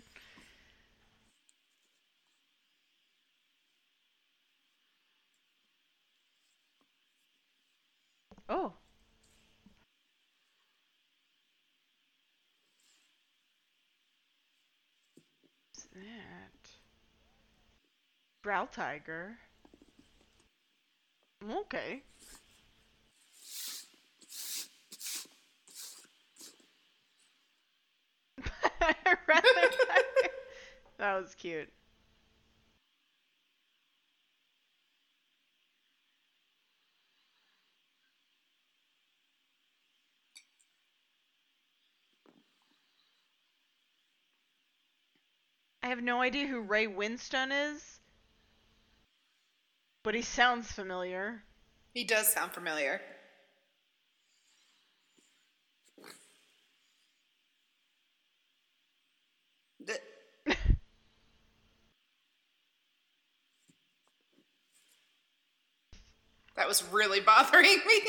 [8.49, 8.73] Oh.
[15.71, 16.69] What's that?
[18.43, 19.37] Growltiger.
[21.41, 22.03] Mm, okay.
[29.27, 30.03] Read that.
[30.97, 31.69] that was cute.
[45.83, 47.92] I have no idea who Ray Winstone is.
[50.03, 51.43] But he sounds familiar.
[51.93, 53.01] He does sound familiar.
[66.55, 68.01] That was really bothering me.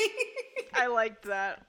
[0.73, 1.65] I liked that.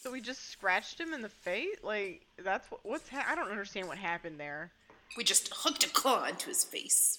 [0.00, 1.76] So we just scratched him in the face?
[1.82, 4.72] Like, that's what, what's ha- I don't understand what happened there.
[5.16, 7.18] we just hooked a claw into his face.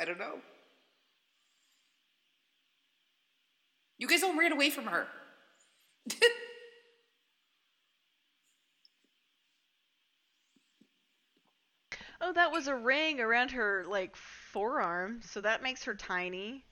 [0.00, 0.40] I don't know.
[3.98, 5.08] You guys all ran away from her.
[12.20, 16.64] Oh, that was a ring around her, like, forearm, so that makes her tiny.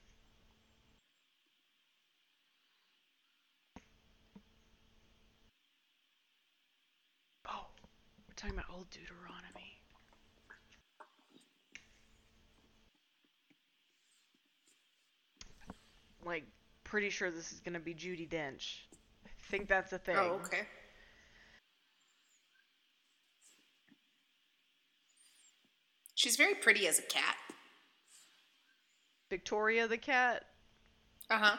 [7.48, 7.66] Oh,
[8.28, 9.80] we're talking about old Deuteronomy.
[16.24, 16.44] Like,
[16.84, 18.78] pretty sure this is gonna be Judi Dench.
[19.24, 20.16] I think that's a thing.
[20.18, 20.62] oh, okay.
[26.14, 27.36] She's very pretty as a cat.
[29.28, 30.44] Victoria the cat.
[31.30, 31.56] Uh huh.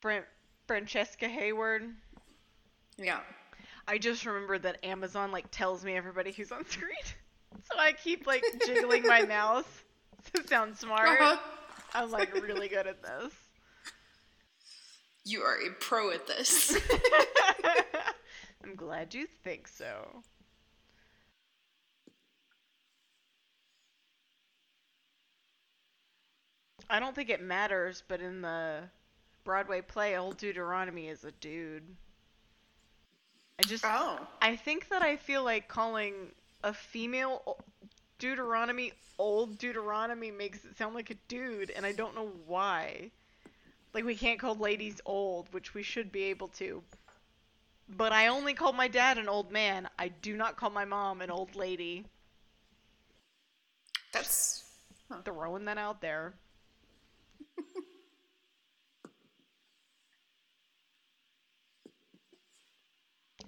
[0.00, 0.24] Fran-
[0.66, 1.84] Francesca Hayward.
[2.98, 3.20] Yeah.
[3.88, 6.96] I just remembered that Amazon like tells me everybody who's on screen.
[7.70, 9.68] So I keep like jiggling my mouse
[10.34, 11.08] to sound smart.
[11.08, 11.36] Uh-huh.
[11.94, 13.32] I'm like really good at this.
[15.24, 16.76] You are a pro at this.
[18.64, 20.22] I'm glad you think so.
[26.88, 28.82] I don't think it matters, but in the
[29.42, 31.96] Broadway play, Old Deuteronomy is a dude.
[33.58, 34.18] I just oh.
[34.42, 36.14] I think that I feel like calling
[36.62, 37.58] a female
[38.18, 43.10] Deuteronomy old Deuteronomy makes it sound like a dude, and I don't know why.
[43.94, 46.82] Like, we can't call ladies old, which we should be able to.
[47.88, 49.88] But I only call my dad an old man.
[49.98, 52.04] I do not call my mom an old lady.
[54.12, 54.64] That's.
[55.24, 56.34] Throwing that out there.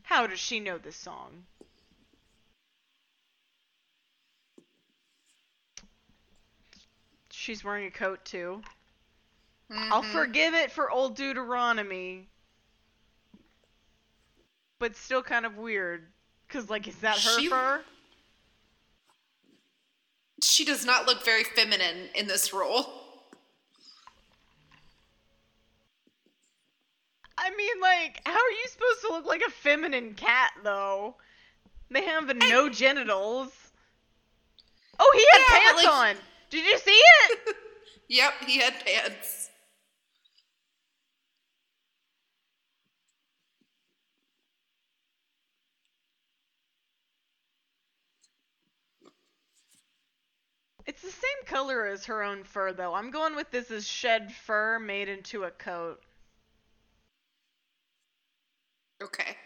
[0.09, 1.45] How does she know this song?
[7.31, 8.63] She's wearing a coat too.
[9.71, 10.13] I'll Mhm.
[10.13, 12.31] forgive it for old Deuteronomy.
[14.79, 16.11] But still kind of weird.
[16.49, 17.85] Cause like, is that her She- fur?
[20.43, 23.08] She does not look very feminine in this role.
[27.41, 31.17] I mean, like, how are you supposed to look like a feminine cat, though?
[31.91, 33.53] They have no genitals.
[34.99, 36.23] Oh, he had Yeah, pants like- on.
[36.51, 36.91] Did you see
[37.23, 37.57] it?
[38.11, 39.51] Yep, he had pants.
[50.87, 52.95] It's the same color as her own fur, though.
[52.95, 56.03] I'm going with this as shed fur made into a coat.
[59.03, 59.37] Okay.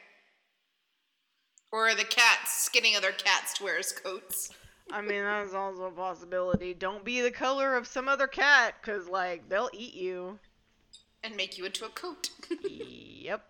[1.70, 4.50] Or are the cats skinning other cats to wear as coats?
[4.90, 6.74] I mean, that's also a possibility.
[6.74, 10.38] Don't be the color of some other cat, because, like, they'll eat you.
[11.22, 12.30] And make you into a coat.
[12.68, 13.46] yep.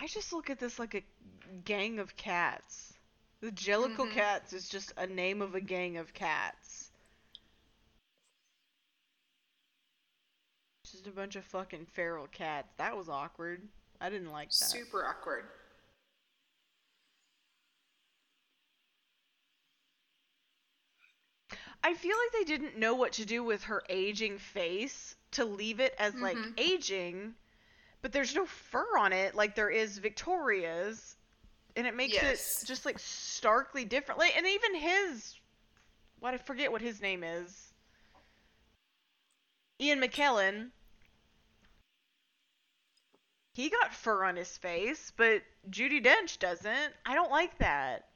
[0.00, 1.02] I just look at this like a
[1.48, 2.94] gang of cats.
[3.40, 4.12] The Jellicle Mhm.
[4.12, 6.90] Cats is just a name of a gang of cats.
[10.84, 12.72] Just a bunch of fucking feral cats.
[12.78, 13.68] That was awkward.
[14.00, 14.72] I didn't like that.
[14.72, 15.44] Super awkward.
[21.84, 25.80] I feel like they didn't know what to do with her aging face to leave
[25.80, 26.54] it as like Mhm.
[26.56, 27.36] aging,
[28.02, 31.17] but there's no fur on it like there is Victoria's,
[31.78, 32.62] and it makes Yes.
[32.62, 34.18] it just like starkly different.
[34.18, 35.38] Like, and even his,
[36.18, 37.72] what I forget what his name is,
[39.80, 40.72] Ian McKellen.
[43.54, 46.94] He got fur on his face, but Judi Dench doesn't.
[47.06, 48.08] I don't like that.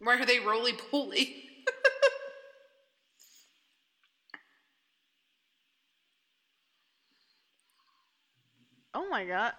[0.00, 1.45] Why are they roly poly?
[8.96, 9.52] Oh my god.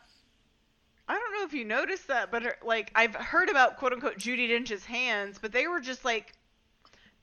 [1.08, 4.18] I don't know if you noticed that, but her, like I've heard about quote unquote
[4.18, 6.34] Judi Dench's hands, but they were just like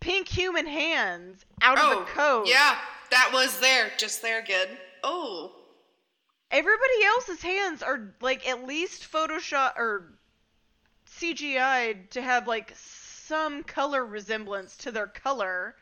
[0.00, 2.46] pink human hands out of oh, a coat.
[2.46, 2.76] yeah,
[3.10, 4.68] that was there, just there again.
[5.02, 5.52] Oh,
[6.54, 10.12] Everybody else's hands are like at least Photoshop or
[11.10, 15.74] CGI'd to have like some color resemblance to their color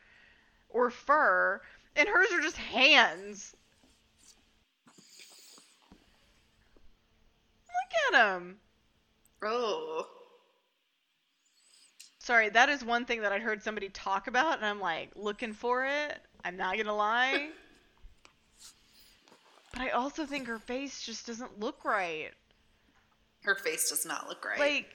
[0.71, 1.61] or fur,
[1.95, 3.55] and hers are just hands.
[7.93, 8.57] Look at them.
[9.45, 10.07] oh.
[12.19, 15.53] Sorry, that is one thing that I heard somebody talk about, and I'm like looking
[15.53, 16.19] for it.
[16.45, 17.49] I'm not gonna lie.
[19.73, 22.31] but I also think her face just doesn't look right.
[23.43, 24.59] Her face does not look right.
[24.61, 24.87] Like,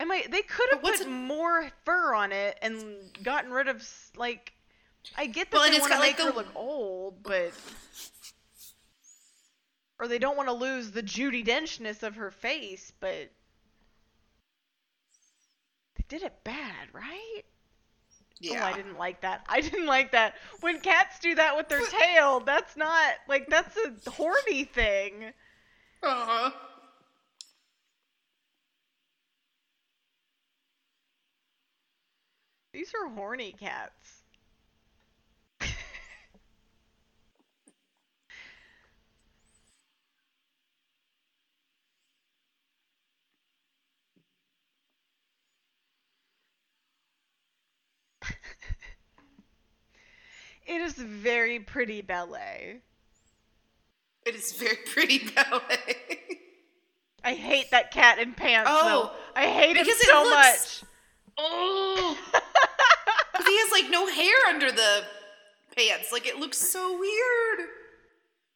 [0.00, 0.24] am I?
[0.28, 2.84] They could have put it- more fur on it and
[3.22, 4.52] gotten rid of like.
[5.16, 7.52] I get that Well, they it's want to make like, her the- look old, but
[10.02, 13.30] or they don't want to lose the Judi Denchness of her face, but
[15.94, 17.42] they did it bad, right?
[18.40, 18.64] yeah.
[18.64, 19.46] Oh, I didn't like that.
[19.48, 20.34] I didn't like that.
[20.60, 25.32] When cats do that with their tail, that's not like that's a horny thing.
[26.02, 26.50] Uh-huh.
[32.72, 34.21] These are horny cats.
[50.66, 52.80] It is very pretty ballet.
[54.24, 55.96] It is very pretty ballet.
[57.24, 59.40] I hate that cat in pants Oh, though.
[59.40, 60.90] I hate it so looks- much.
[61.38, 62.18] oh.
[63.32, 65.04] Because he has like no hair under the
[65.76, 66.12] pants.
[66.12, 67.68] Like it looks so weird.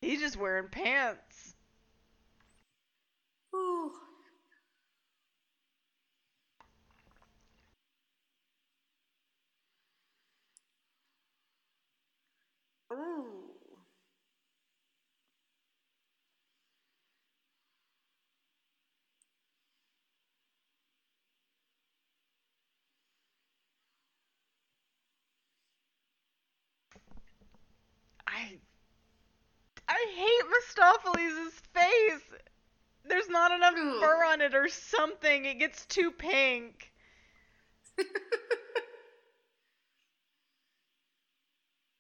[0.01, 1.55] He's just wearing pants.
[3.55, 3.93] Ooh.
[12.97, 13.45] Ooh.
[28.29, 28.59] I
[29.89, 32.23] I hate Mistoffelees' face.
[33.05, 34.01] There's not enough Ugh.
[34.01, 35.45] fur on it or something.
[35.45, 36.93] It gets too pink.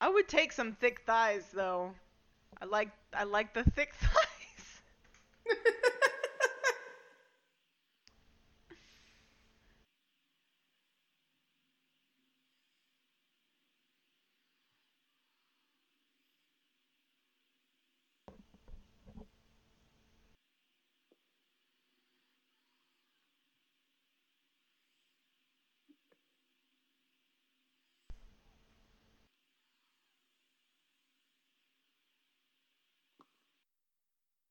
[0.01, 1.95] I would take some thick thighs though.
[2.61, 4.83] I like I like the thick thighs.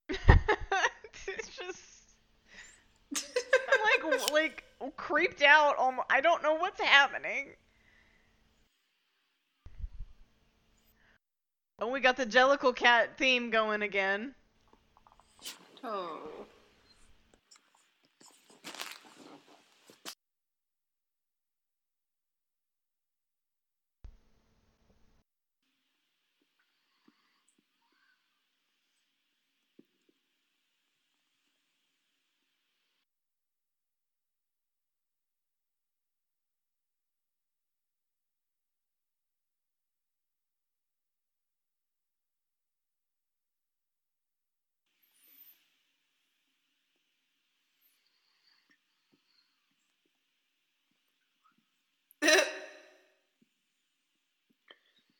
[1.27, 1.81] it's just
[4.11, 4.63] I'm like
[4.97, 5.77] creeped out.
[5.77, 7.53] almo I don't know what's happening.
[11.79, 14.33] Oh, we got the Jellicle Cat theme going again.
[15.83, 16.19] oh.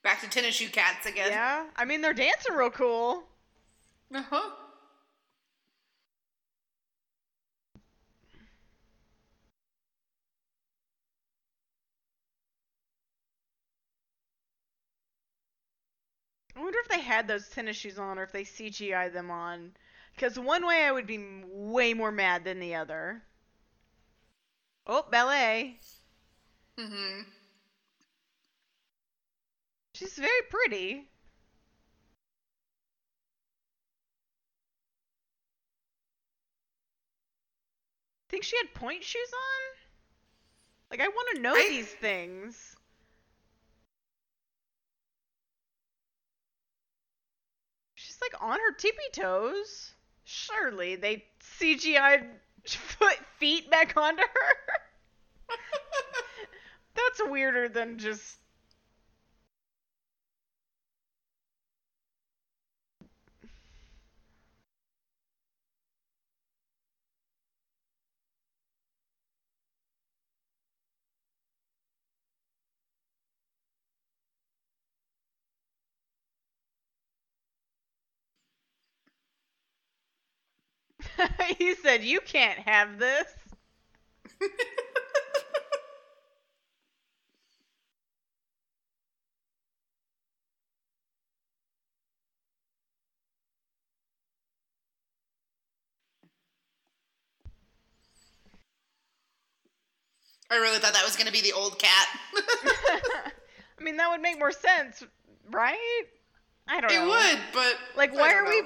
[0.06, 1.32] Back to tennis shoe cats again.
[1.32, 3.24] Yeah, I mean they're dancing real cool.
[4.14, 4.52] Uh huh.
[16.56, 19.74] I wonder if they had those tennis shoes on or if they CGI them on.
[20.14, 23.24] Because one way I would be way more mad than the other.
[24.88, 25.80] Oh, ballet.
[26.78, 27.30] Mm-hmm.
[29.96, 31.08] She's very pretty.
[38.28, 39.78] Think she had point shoes on?
[40.92, 42.76] Like I want to know I- these things.
[47.94, 49.94] She's like on her tippy toes.
[50.26, 52.26] Surely they CGI'd
[52.68, 55.56] foot feet back onto her.
[56.96, 58.40] That's weirder than just.
[81.58, 83.28] he said, "You can't have this."
[100.52, 102.08] I really thought that was going to be the old cat.
[103.80, 105.04] I mean, that would make more sense,
[105.52, 106.04] right?
[106.68, 107.04] I don't it know.
[107.04, 108.64] It would, but Like, why are we?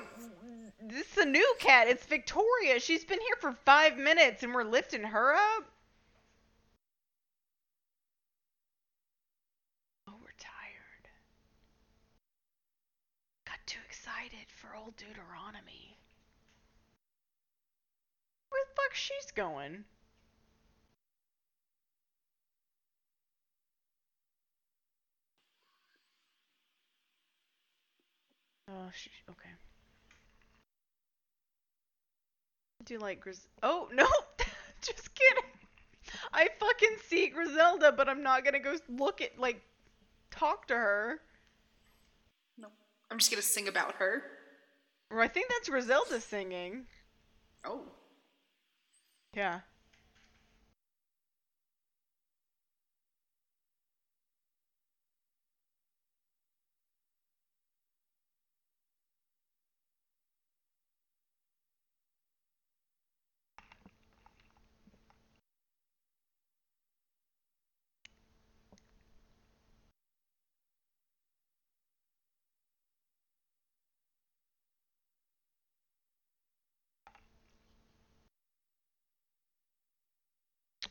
[0.89, 1.87] This is a new cat.
[1.87, 2.79] It's Victoria.
[2.79, 5.65] She's been here for five minutes, and we're lifting her up.
[10.07, 11.09] Oh, we're tired.
[13.45, 15.95] Got too excited for old Deuteronomy.
[18.49, 19.83] Where the fuck she's going?
[28.67, 29.49] Oh, she okay.
[32.89, 33.45] Do like Gris?
[33.61, 34.07] Oh no,
[34.81, 35.43] just kidding.
[36.33, 39.61] I fucking see Griselda, but I'm not gonna go look at like
[40.31, 41.19] talk to her.
[42.57, 42.69] No,
[43.11, 44.23] I'm just to sing about her.
[45.11, 46.85] Or I think that's Griselda singing.
[47.63, 47.83] Oh.
[49.35, 49.59] Yeah.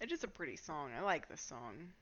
[0.00, 0.90] It is a pretty song.
[0.96, 1.92] I like this song.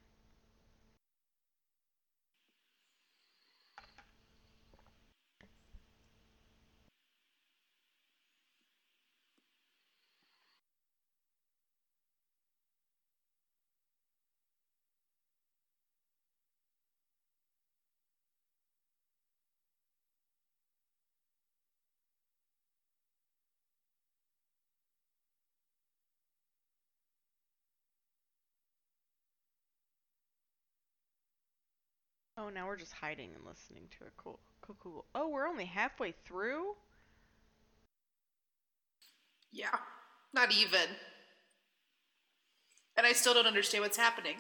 [32.39, 34.13] Oh, now we're just hiding and listening to it.
[34.17, 34.39] Cool.
[34.61, 35.05] Cool, cool.
[35.15, 36.75] Oh, we're only halfway through?
[39.53, 39.77] Yeah.
[40.33, 40.89] Not even.
[42.97, 44.37] And I still don't understand what's happening.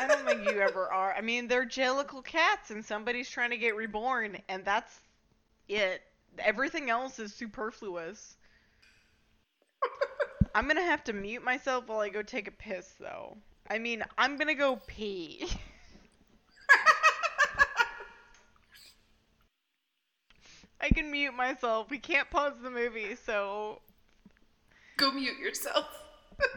[0.00, 1.14] I don't think you ever are.
[1.14, 5.00] I mean, they're Jellicle cats and somebody's trying to get reborn, and that's
[5.68, 6.02] it.
[6.38, 8.36] Everything else is superfluous.
[10.54, 13.36] I'm gonna have to mute myself while I go take a piss, though.
[13.68, 15.48] I mean, I'm gonna go pee.
[20.80, 21.90] I can mute myself.
[21.90, 23.80] We can't pause the movie, so
[24.96, 25.86] Go mute yourself.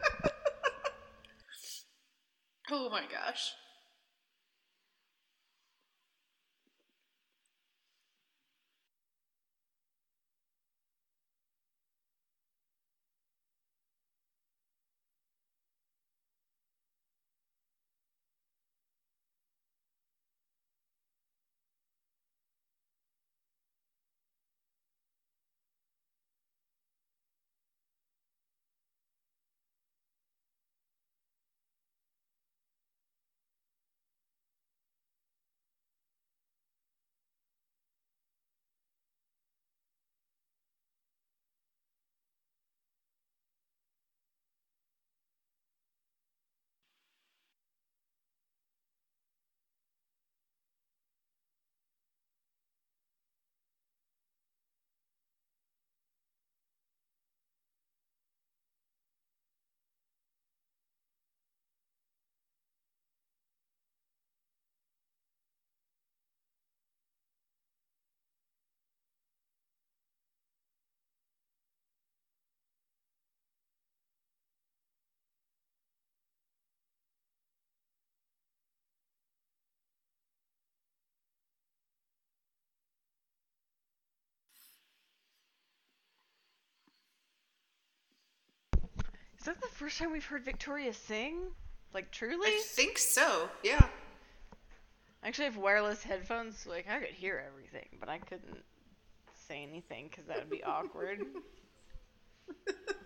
[2.71, 3.53] oh my gosh.
[89.39, 91.37] Is that the first time we've heard Victoria sing?
[91.93, 92.49] Like truly?
[92.49, 93.49] I think so.
[93.63, 93.85] Yeah.
[95.23, 98.63] I actually have wireless headphones, so like I could hear everything, but I couldn't
[99.47, 101.25] say anything because that would be awkward.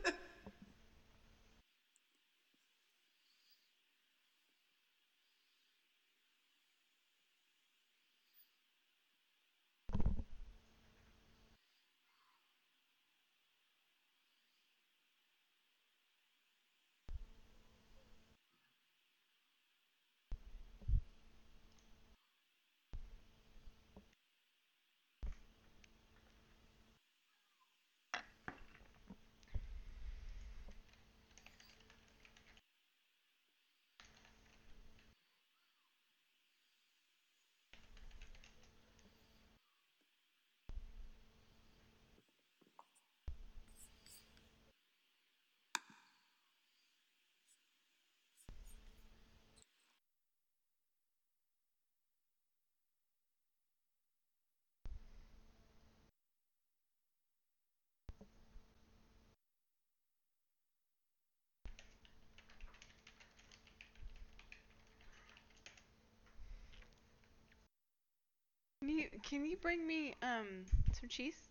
[68.83, 71.47] Can you can you bring me um some cheese?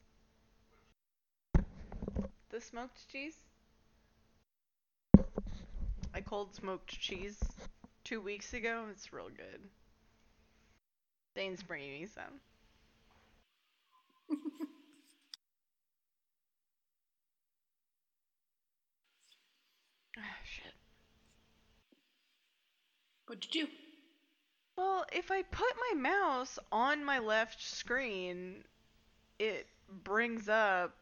[2.51, 3.39] The smoked cheese?
[6.12, 7.41] I cold smoked cheese
[8.05, 8.85] two weeks ago.
[8.91, 9.62] It's real good.
[11.35, 12.39] Dane's bringing me some.
[20.18, 20.74] ah, shit.
[23.24, 23.72] What'd you do?
[24.77, 28.64] Well, if I put my mouse on my left screen,
[29.39, 30.97] it brings up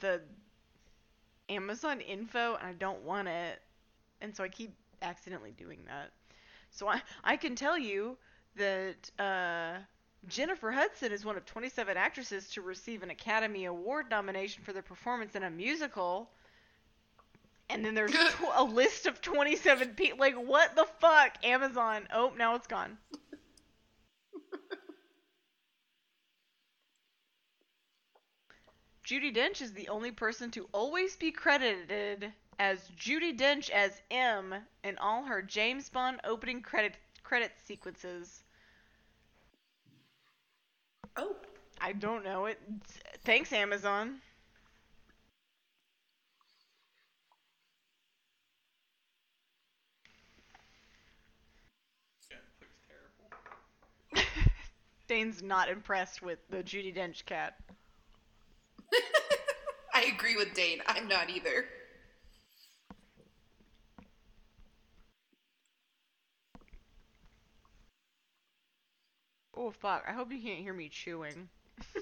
[0.00, 0.20] the
[1.48, 3.60] Amazon info and I don't want it.
[4.20, 6.12] And so I keep accidentally doing that.
[6.70, 8.16] So I I can tell you
[8.56, 9.78] that uh,
[10.28, 14.82] Jennifer Hudson is one of 27 actresses to receive an Academy Award nomination for their
[14.82, 16.30] performance in a musical.
[17.72, 20.18] And then there's tw- a list of 27 people.
[20.18, 21.36] Like, what the fuck?
[21.42, 22.06] Amazon.
[22.12, 22.98] Oh, now it's gone.
[29.04, 34.54] Judi Dench is the only person to always be credited as Judi Dench as M
[34.84, 38.44] in all her James Bond opening credit credit sequences.
[41.16, 41.36] Oh.
[41.80, 42.60] I don't know it.
[43.24, 44.20] Thanks, Amazon.
[55.12, 57.56] Dane's not impressed with the Judi Dench cat.
[59.94, 60.78] I agree with Dane.
[60.86, 61.66] I'm not either.
[69.54, 70.02] Oh fuck!
[70.08, 71.50] I hope you can't hear me chewing.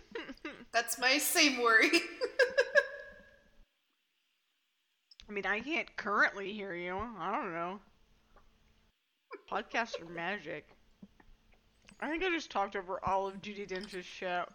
[0.72, 1.90] That's my same worry.
[5.28, 6.96] I mean, I can't currently hear you.
[7.18, 7.80] I don't know.
[9.50, 10.68] Podcasts are magic.
[12.02, 14.46] I think I just talked over all of Judi Dench's shit.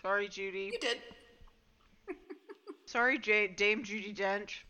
[0.00, 0.70] Sorry, Judy.
[0.72, 0.98] you did.
[2.86, 4.60] Sorry, J- Dame Judi Dench.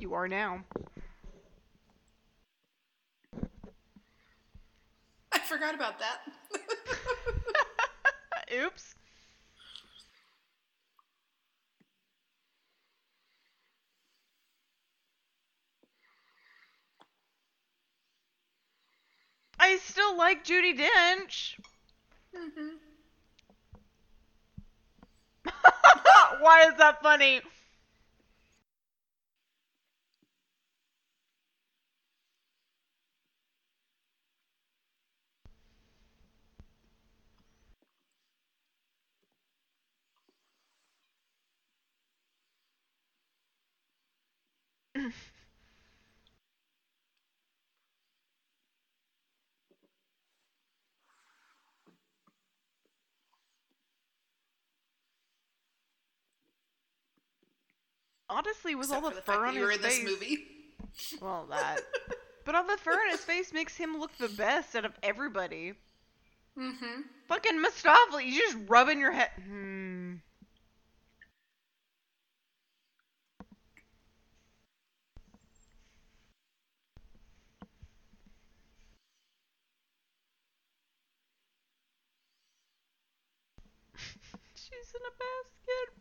[0.00, 0.64] You are now.
[5.32, 6.20] I forgot about that.
[8.54, 8.94] Oops.
[19.60, 21.58] I still like Judi Dench.
[22.34, 22.76] hmm
[26.40, 27.40] Why is that funny?
[58.30, 60.04] Honestly, with Except all the, the fur on his in this face.
[60.04, 60.38] movie.
[61.20, 61.80] Well, that.
[62.44, 65.74] but all the fur on his face makes him look the best out of everybody.
[66.58, 67.02] Mm-hmm.
[67.28, 69.30] Fucking Mustafa, you just rubbing your head.
[69.44, 70.14] Hmm.
[84.54, 85.97] She's in a basket.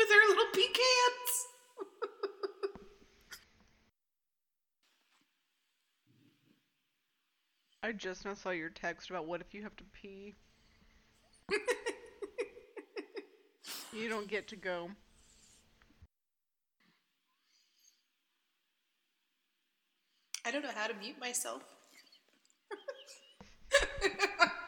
[0.00, 1.46] With her little pecans.
[7.82, 10.34] I just now saw your text about what if you have to pee.
[13.92, 14.88] you don't get to go.
[20.46, 21.62] I don't know how to mute myself.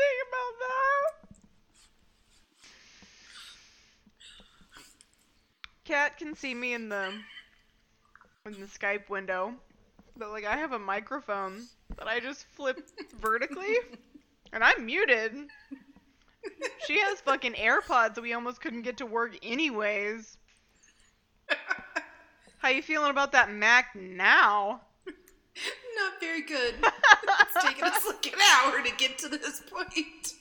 [0.00, 1.10] think about that.
[5.84, 7.12] Cat can see me in the
[8.46, 9.52] in the Skype window,
[10.16, 11.66] but like I have a microphone
[11.98, 13.74] that I just flip vertically,
[14.52, 15.34] and I'm muted.
[16.86, 20.38] She has fucking AirPods that we almost couldn't get to work anyways.
[22.58, 24.82] How you feeling about that Mac now?
[25.06, 26.74] Not very good.
[26.82, 30.34] it's taken us like an hour to get to this point.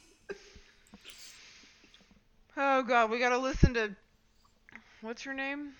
[2.56, 3.96] Oh god, we gotta listen to
[5.02, 5.72] what's her name?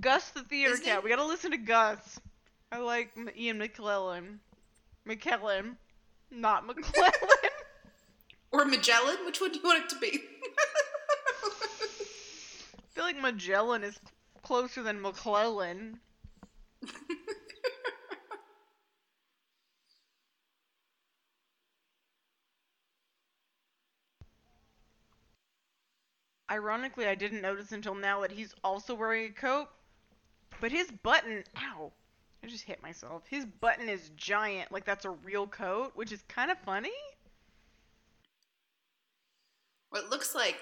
[0.00, 0.96] Gus the theater His cat.
[0.96, 1.04] name?
[1.04, 2.20] We gotta listen to Gus.
[2.70, 4.40] I like Ian McClellan.
[5.06, 5.76] McKellen,
[6.30, 7.12] not McClellan.
[8.54, 9.16] Or Magellan?
[9.24, 10.20] Which one do you want it to be?
[11.74, 11.88] I
[12.90, 13.98] feel like Magellan is
[14.42, 15.98] closer than McClellan.
[26.52, 29.68] Ironically, I didn't notice until now that he's also wearing a coat,
[30.60, 31.90] but his button, ow,
[32.44, 33.22] I just hit myself.
[33.26, 36.90] His button is giant, like that's a real coat, which is kind of funny.
[39.88, 40.56] what looks like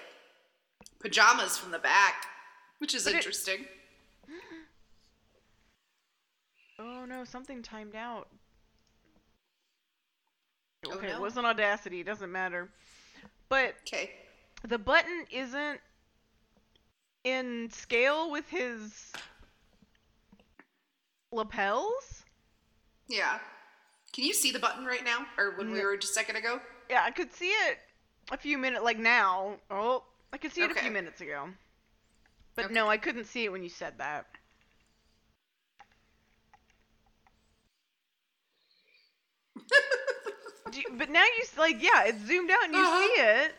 [0.99, 2.25] pajamas from the back,
[2.79, 3.65] which is But it- interesting.
[6.79, 8.27] Oh no, something timed out.
[10.87, 12.69] Oh, Okay, it wasn't Audacity, it doesn't matter.
[13.49, 14.11] But Okay.
[14.67, 15.79] The button isn't
[17.23, 19.11] in scale with his
[21.31, 22.23] lapels.
[23.07, 23.39] Yeah.
[24.13, 25.25] Can you see the button right now?
[25.37, 26.59] Or when we were just a second ago?
[26.89, 27.77] Yeah, I could see it
[28.31, 29.55] a few minutes, like now.
[29.69, 30.03] Oh,
[30.33, 31.49] I could see it a few minutes ago.
[32.55, 32.73] But Okay.
[32.73, 34.25] no, I couldn't see it when you said that.
[40.71, 42.99] Do you- but now you like, yeah, it's zoomed out and you Uh-huh.
[42.99, 43.55] see it.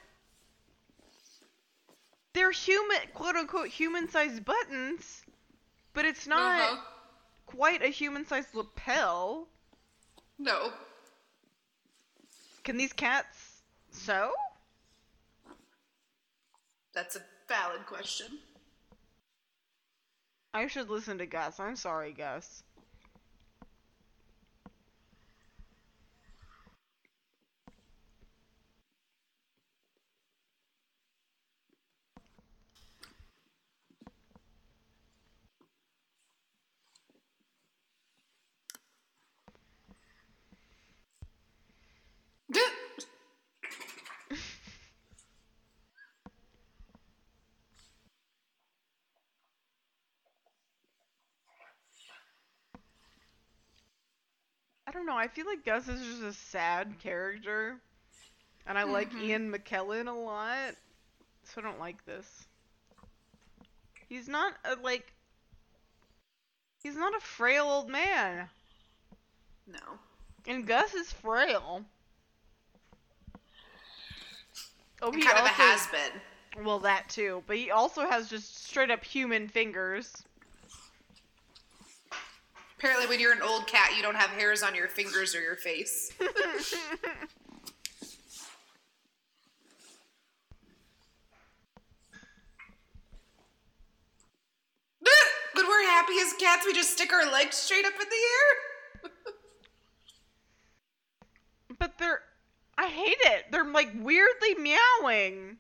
[2.35, 5.23] They're human, quote unquote, human-sized buttons,
[5.93, 6.83] but it's not Uh-huh.
[7.47, 9.49] quite a human-sized lapel.
[10.39, 10.73] No.
[12.65, 14.33] Can these cats sew?
[16.95, 18.39] That's a valid question.
[20.55, 21.59] I should listen to Gus.
[21.61, 22.63] I'm sorry, Gus.
[54.87, 55.19] I don't know.
[55.21, 57.77] I feel like Gus is just a sad character,
[58.67, 59.23] and I like Mhm.
[59.23, 60.77] Ian McKellen a lot,
[61.45, 62.47] so I don't like this.
[64.09, 65.13] He's not a like.
[66.83, 68.49] He's not a frail old man,
[69.67, 69.99] no.
[70.47, 71.85] and Gus is frail.
[75.01, 76.65] Oh, he kind of a also- has been.
[76.65, 80.25] Well, that too, but he also has just straight up human fingers.
[82.83, 85.55] Apparently, when you're an old cat, you don't have hairs on your fingers or your
[85.55, 86.11] face.
[86.19, 86.29] when
[95.55, 98.17] we're happy as cats, we just stick our legs straight up in the
[99.07, 99.13] air.
[101.79, 102.23] But they're.
[102.77, 103.45] I hate it.
[103.53, 105.59] They're like weirdly meowing.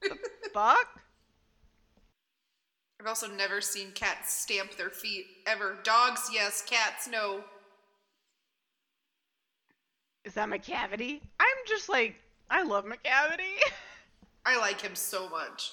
[0.00, 0.16] the
[0.54, 0.99] fuck?
[3.00, 5.78] I've also never seen cats stamp their feet ever.
[5.84, 6.62] Dogs, yes.
[6.68, 7.42] Cats, no.
[10.22, 11.22] Is that Macavity?
[11.40, 12.16] I'm just like.
[12.50, 13.56] I love Macavity.
[14.44, 15.72] I like him so much.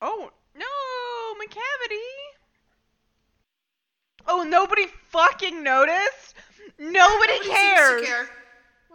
[0.00, 0.64] oh, no!
[1.44, 2.41] Macavity!
[4.26, 6.34] Oh, nobody fucking noticed?
[6.78, 8.06] Nobody, Nobody cares.
[8.06, 8.28] Care.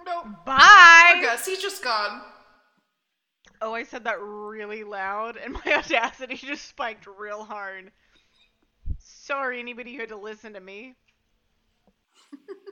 [0.05, 0.25] Nope.
[0.45, 1.19] Bye.
[1.21, 2.21] Gus, he's just gone.
[3.61, 7.91] Oh, I said that really loud, and my audacity just spiked real hard.
[8.99, 10.95] Sorry, anybody who had to listen to me.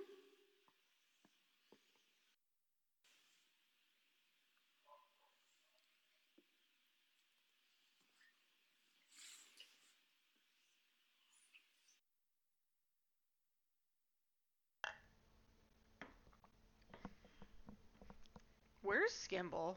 [18.96, 19.76] Where's Skimble?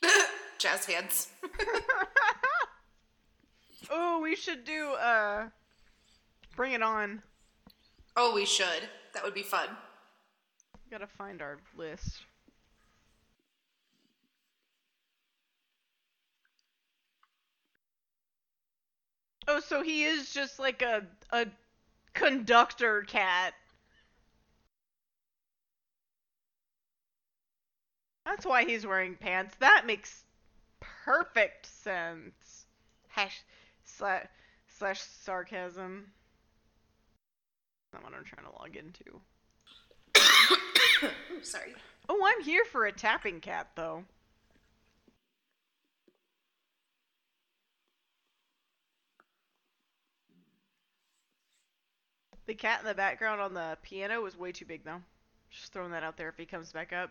[0.58, 1.30] Jazz hands.
[3.90, 5.48] oh, we should do uh
[6.54, 7.20] Bring It On.
[8.16, 8.88] Oh, we should.
[9.14, 9.66] That would be fun.
[10.92, 12.22] Gotta find our list.
[19.48, 21.02] Oh, so he is just like a
[21.32, 21.48] a
[22.14, 23.54] conductor cat.
[28.28, 29.54] That's why he's wearing pants.
[29.58, 30.22] That makes
[30.80, 32.66] perfect sense.
[33.08, 33.42] Hash
[33.84, 34.26] slash
[34.76, 36.12] slash sarcasm.
[37.90, 39.20] That's not what I'm trying to log into.
[41.38, 41.74] Ooh, sorry.
[42.10, 44.04] Oh, I'm here for a tapping cat, though.
[52.44, 55.00] The cat in the background on the piano was way too big, though.
[55.50, 57.10] Just throwing that out there if he comes back up.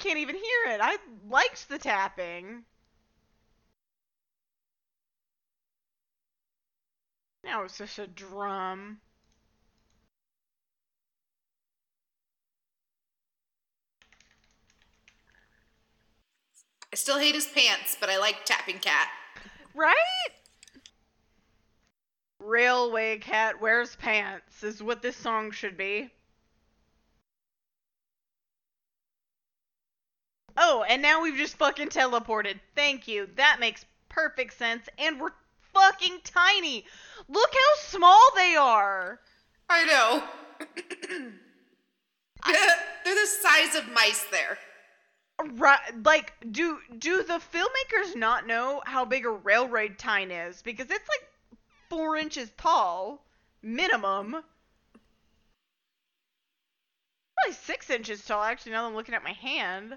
[0.00, 0.80] Can't even hear it.
[0.82, 0.96] I
[1.28, 2.64] liked the tapping.
[7.44, 8.98] Now it's just a drum.
[16.92, 19.08] I still hate his pants, but I like tapping cat.
[19.74, 19.96] Right?
[22.40, 26.10] Railway cat wears pants is what this song should be.
[30.62, 32.60] Oh, and now we've just fucking teleported.
[32.76, 33.30] Thank you.
[33.36, 34.86] That makes perfect sense.
[34.98, 35.32] And we're
[35.72, 36.84] fucking tiny.
[37.28, 39.20] Look how small they are.
[39.70, 40.22] I know.
[42.46, 44.58] They're the size of mice there.
[45.54, 50.60] Right, like, do do the filmmakers not know how big a railroad tine is?
[50.60, 51.58] Because it's like
[51.88, 53.24] four inches tall,
[53.62, 54.32] minimum.
[57.38, 59.96] Probably six inches tall, actually, now that I'm looking at my hand.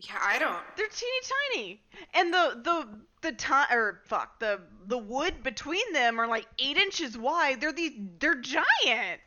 [0.00, 0.62] Yeah, I don't.
[0.76, 1.20] They're teeny
[1.54, 1.82] tiny,
[2.14, 6.78] and the the the time or fuck the the wood between them are like eight
[6.78, 7.60] inches wide.
[7.60, 9.20] They're these they're giant,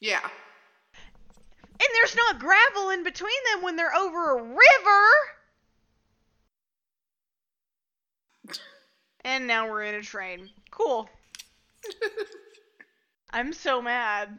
[0.00, 0.20] Yeah.
[0.22, 5.08] and there's not gravel in between them when they're over a river.
[9.24, 10.50] And now we're in a train.
[10.70, 11.08] Cool.
[13.30, 14.38] I'm so mad.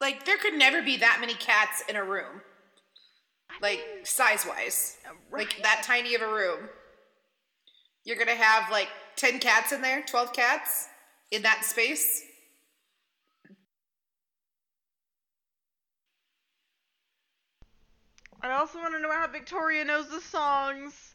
[0.00, 2.42] Like, there could never be that many cats in a room.
[3.50, 4.98] I Like, mean, size wise.
[5.30, 5.46] right.
[5.46, 6.68] Like, that tiny of a room.
[8.04, 10.02] You're gonna have, like, 10 cats in there?
[10.02, 10.88] 12 cats?
[11.30, 12.22] In that space?
[18.42, 21.14] I also want to know how Victoria knows the songs.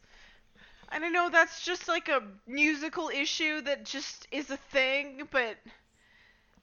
[0.89, 5.55] I know that's just like a musical issue that just is a thing, but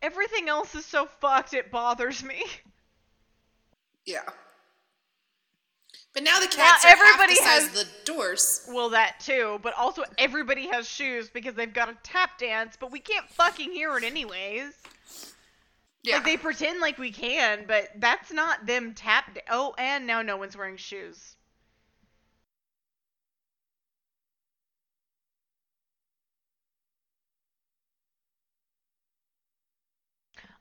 [0.02, 2.44] everything else is so fucked it bothers me.
[4.04, 4.22] Yeah.
[6.14, 8.68] But now the cats are everybody half the has- the doors.
[8.72, 12.90] Well, that too, but also everybody has shoes because they've got a tap dance, but
[12.90, 14.72] we can't fucking hear it anyways.
[16.02, 16.16] Yeah.
[16.16, 19.34] Like they pretend like we can, but that's not them tap.
[19.34, 21.36] Da- oh, and now no one's wearing shoes.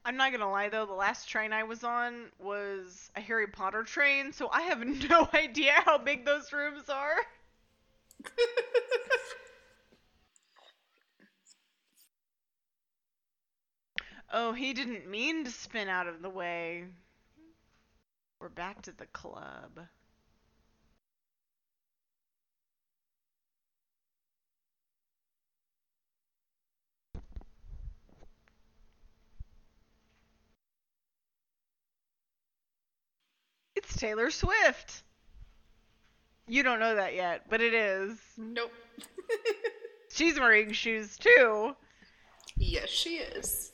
[0.07, 3.84] I'm not gonna lie though, the last train I was on was a Harry Potter
[3.84, 4.79] train, so I have
[5.09, 7.17] no idea how big those rooms are.
[14.31, 16.85] Oh, he didn't mean to spin out of the way.
[18.39, 19.88] We're back to the club.
[33.95, 35.03] Taylor Swift.
[36.47, 38.18] You don't know that yet, but it is.
[38.38, 38.72] Nope.
[40.11, 41.76] She's wearing shoes too.
[42.55, 43.73] yes, she is.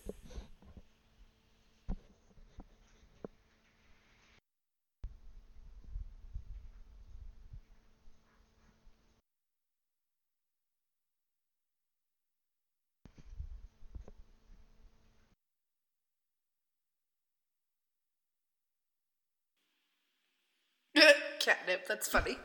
[21.44, 22.38] Catnip, that's funny.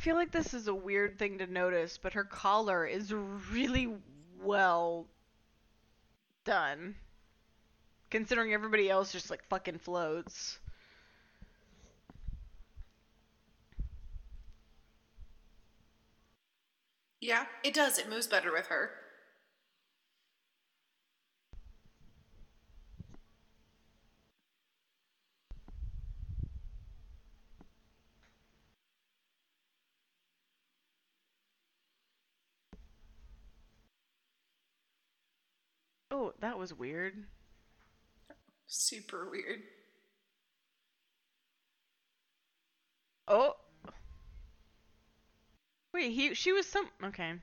[0.00, 3.88] Feel like this is a weird thing to notice, but her collar is really
[4.42, 5.06] well
[6.44, 6.94] done.
[8.10, 10.58] Considering everybody else just like fucking floats.
[17.20, 17.98] Yeah, it does.
[17.98, 18.90] It moves better with her.
[36.10, 37.24] Oh, that was weird.
[38.66, 39.62] Super weird.
[43.28, 43.54] Oh.
[45.92, 47.34] Wait, he she was some okay.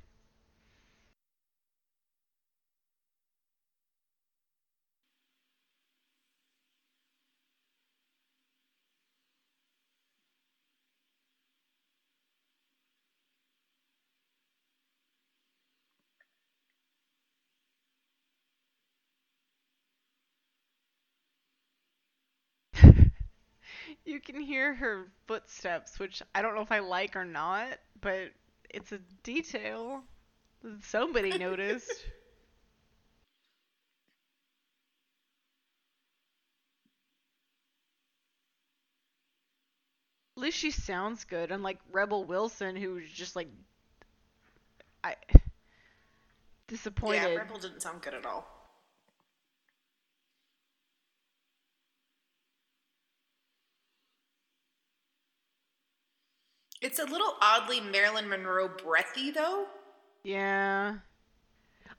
[24.07, 28.31] You can hear her footsteps, which I don't know if I like or not, but
[28.69, 30.01] it's a detail.
[30.81, 31.91] Somebody noticed.
[40.37, 43.49] At least she sounds good, unlike Rebel Wilson, who's just like
[45.03, 45.15] I
[46.67, 47.31] disappointed.
[47.31, 48.56] Yeah, Rebel didn't sound good at all.
[56.87, 59.65] It's a little oddly Marilyn Monroe breathy though.
[60.23, 60.95] Yeah.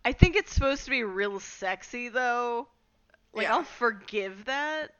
[0.02, 2.68] I think it's supposed to be real sexy though.
[3.34, 3.56] Like Yeah.
[3.56, 4.94] I'll forgive that.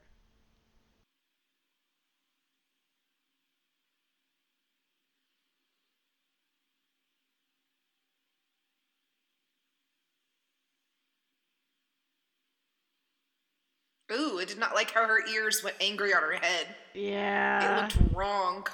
[14.11, 16.75] Ooh, I did not like how her ears went angry on her head.
[16.93, 17.87] Yeah.
[17.87, 18.67] It looked wrong.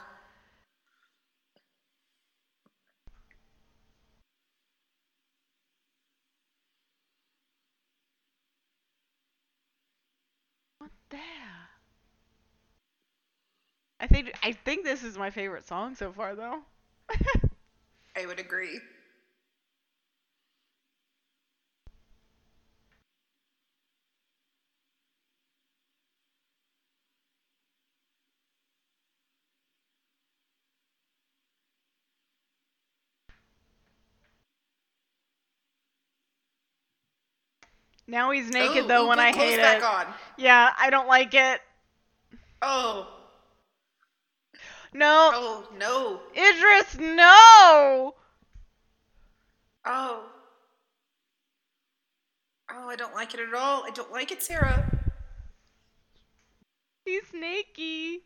[11.16, 11.22] The?
[14.00, 16.62] I think I think this is my favorite song so far though.
[18.16, 18.80] I would agree.
[38.16, 39.84] Now he's naked Ooh, though ooh, when I hate it.
[39.84, 40.06] on.
[40.38, 41.60] Yeah, I don't like it.
[42.62, 43.10] Oh,
[44.94, 45.32] No.
[45.34, 46.22] oh no.
[46.34, 48.16] Idris, no.
[49.84, 50.24] Oh.
[52.72, 53.84] Oh, I don't like it at all.
[53.84, 54.90] I don't like it, Sarah.
[57.04, 58.22] He's naked.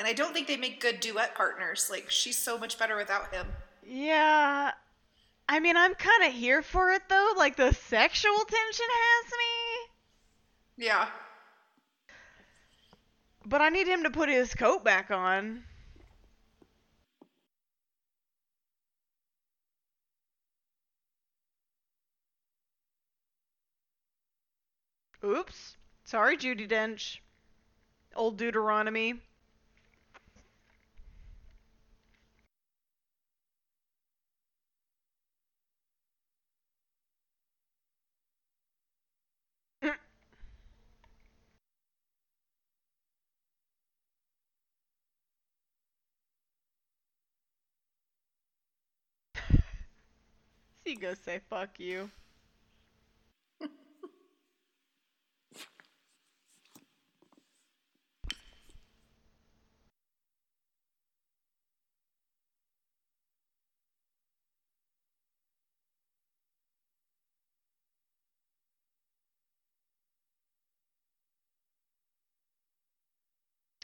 [0.00, 1.90] And I don't think they make good duet partners.
[1.90, 3.46] Like, she's so much better without him.
[3.86, 4.70] Yeah.
[5.46, 7.34] I mean, I'm kind of here for it though.
[7.36, 11.08] Like the sexual tension has me, Yeah.
[13.44, 15.64] but I need him to put his coat back on.
[25.24, 25.76] Oops.
[26.04, 27.18] Sorry, Judi Dench.
[28.14, 29.20] Old Deuteronomy.
[50.84, 52.10] You go say fuck you.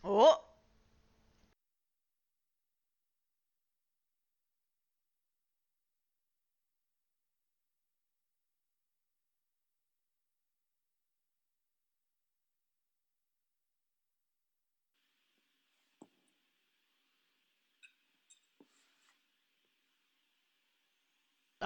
[0.02, 0.45] Oh.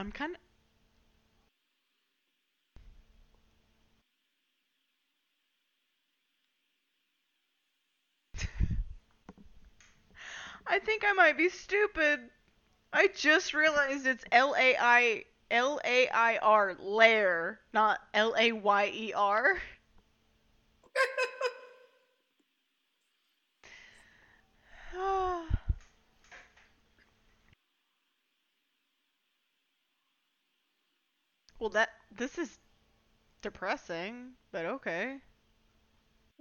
[0.01, 0.37] I'm kind
[8.35, 8.35] of.
[10.67, 12.31] I think I might be stupid.
[12.93, 18.53] I just realized it's L A I L A I R lair, not L A
[18.53, 19.61] Y E R.
[31.61, 32.59] well, that this is
[33.43, 35.19] depressing, but okay.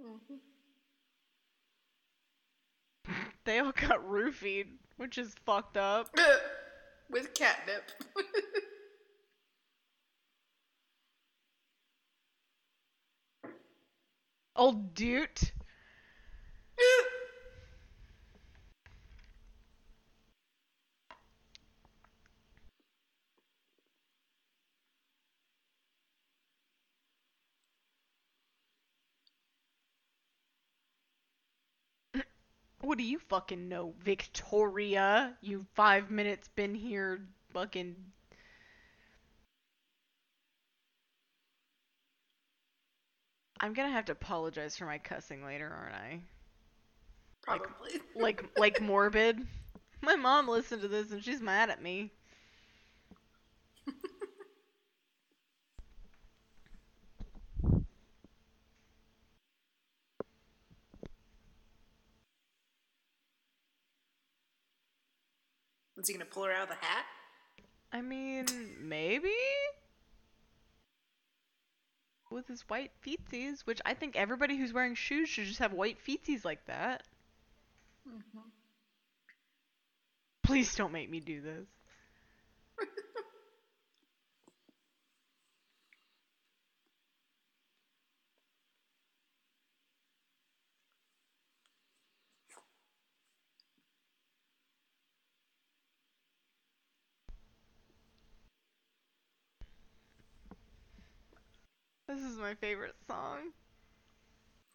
[0.00, 0.40] Mhm.
[3.44, 6.14] They all got roofied, which is fucked up.
[7.10, 7.90] With catnip.
[14.54, 15.50] Old dude.
[32.80, 35.36] What do you fucking know, Victoria?
[35.42, 37.20] You five minutes been here
[37.52, 37.94] fucking.
[43.60, 46.20] I'm gonna have to apologize for my cussing later, aren't I?
[47.42, 48.00] Probably.
[48.14, 49.46] Like, like morbid.
[50.00, 52.10] My mom listened to this and she's mad at me.
[66.10, 67.04] He gonna pull her out of the hat?
[67.92, 68.46] I mean,
[68.80, 69.32] maybe?
[72.30, 75.98] With his white feetsies, which I think everybody who's wearing shoes should just have white
[76.04, 77.02] feetsies like that.
[78.08, 78.38] Mm-hmm.
[80.42, 81.66] Please don't make me do this.
[102.20, 103.52] This is my favorite song.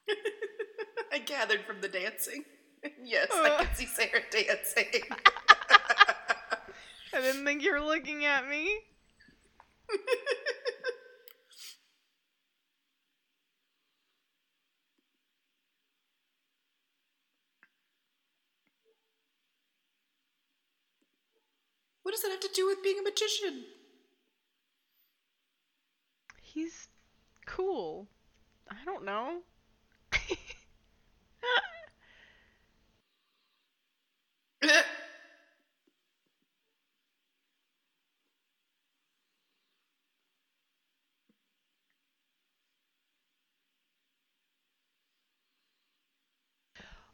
[1.14, 2.44] I gathered from the dancing.
[3.04, 3.66] yes, I Uh.
[3.66, 5.02] can see Sarah dancing.
[7.14, 8.80] I didn't think you were looking at me.
[22.04, 23.66] what does that have to do with being a magician?
[26.42, 26.85] He's
[27.56, 28.08] cool.
[28.70, 29.42] I don't know.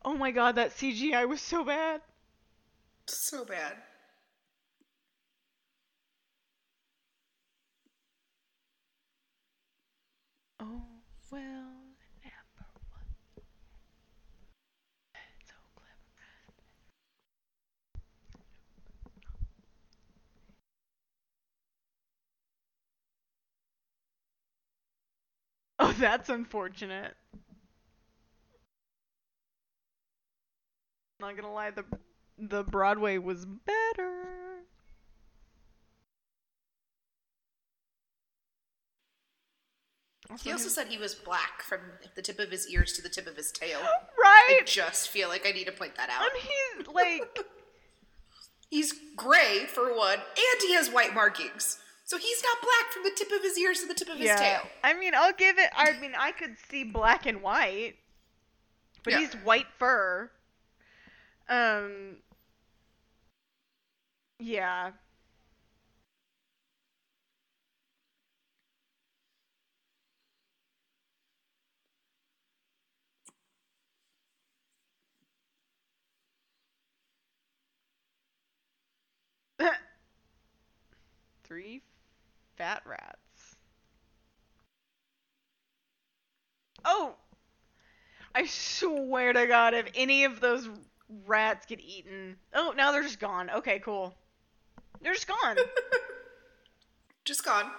[0.03, 2.01] oh my god, that CGI was so bad.
[3.07, 3.77] so bad.
[10.61, 10.81] Oh,
[11.31, 13.43] well, number one.
[15.45, 16.21] So clever.
[25.79, 27.15] Oh, that's unfortunate.
[31.19, 31.85] Not gonna lie, the
[32.37, 34.65] the Broadway was better.
[40.43, 41.79] He also said he was black from
[42.15, 43.79] the tip of his ears to the tip of his tail.
[43.81, 44.59] right.
[44.61, 46.21] I just feel like I need to point that out.
[46.21, 47.39] and he's like,
[48.69, 51.77] He's gray for one, and he has white markings.
[52.05, 54.27] So he's not black from the tip of his ears to the tip of his
[54.27, 54.35] yeah.
[54.37, 54.61] tail.
[54.81, 55.69] I mean, I'll give it.
[55.75, 57.95] I mean, I could see black and white,
[59.03, 59.19] but Yeah.
[59.19, 60.31] he's white fur.
[61.49, 62.17] Um.
[64.39, 64.91] Yeah.
[81.51, 81.81] Three
[82.55, 83.57] fat rats.
[86.85, 87.15] Oh!
[88.33, 90.69] I swear to God, if any of those
[91.25, 92.37] rats get eaten.
[92.53, 93.49] Oh, now they're just gone.
[93.49, 94.15] Okay, cool.
[95.01, 95.57] They're just gone.
[97.25, 97.69] Just gone.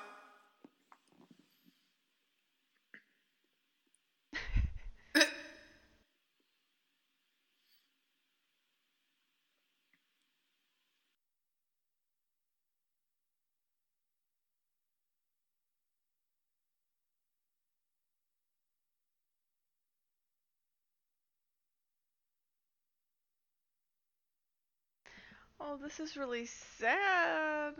[25.62, 27.74] Oh, this is really sad.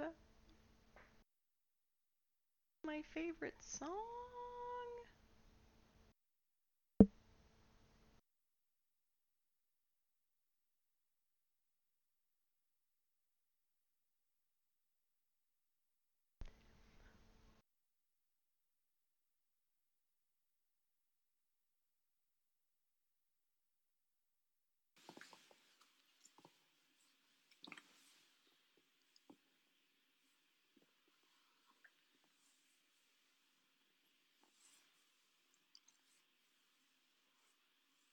[2.84, 4.21] My favorite song.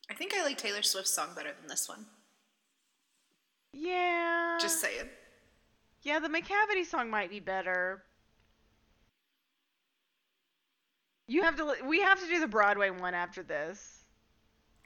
[0.10, 2.06] I think I like Taylor Swift's song better than this one.
[3.74, 4.58] Yeah.
[4.60, 5.10] Just saying.
[6.02, 8.04] Yeah, the Macavity song might be better.
[11.28, 11.76] You have to.
[11.86, 14.04] We have to do the Broadway one after this.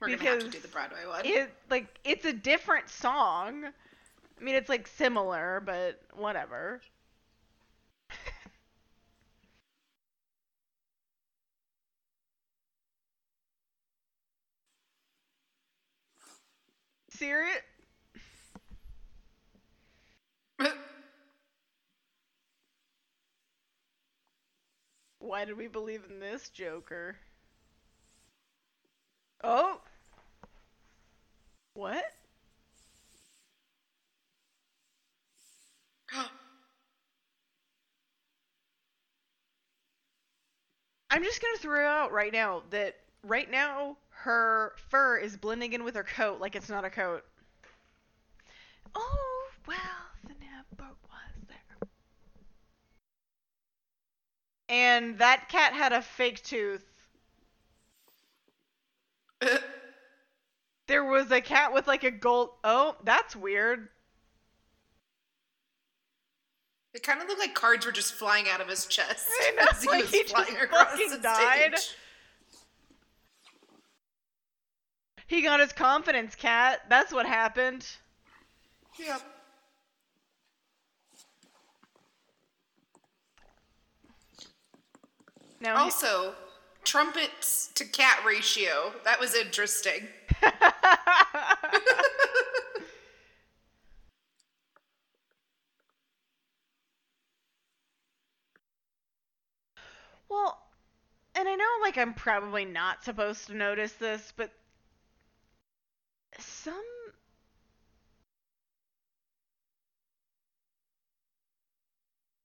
[0.02, 1.22] We're gonna have to do the Broadway one.
[1.24, 3.66] It like it's a different song.
[3.66, 6.82] I mean, it's like similar, but whatever.
[17.24, 17.62] Serious?
[25.20, 27.16] Why did we believe in this Joker?
[29.42, 29.80] Oh.
[31.76, 32.04] What?
[41.10, 45.84] I'm just gonna throw out right now that right now her fur is blending in
[45.84, 47.26] with her coat like it's not a coat.
[48.96, 49.78] Oh well,
[50.26, 51.90] the never was there.
[54.70, 56.86] And that cat had a fake tooth.
[60.88, 62.52] There was a cat with like a gold.
[62.64, 63.90] Oh, that's weird.
[66.94, 69.66] It kind of looked like cards were just flying out of his chest I know,
[69.72, 71.78] as he like was he just across fucking died.
[71.78, 71.96] stage.
[75.34, 76.82] He got his confidence, cat.
[76.90, 77.88] That's what happened.
[79.00, 79.20] Yep.
[85.60, 86.36] Now, Also,
[86.84, 88.94] trumpets to cat ratio.
[89.06, 90.08] That was interesting.
[100.30, 100.60] well,
[101.34, 104.52] and I know like I'm probably not supposed to notice this, but
[106.44, 106.84] some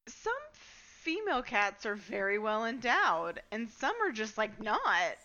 [0.09, 5.17] some female cats are very well endowed and some are just like not.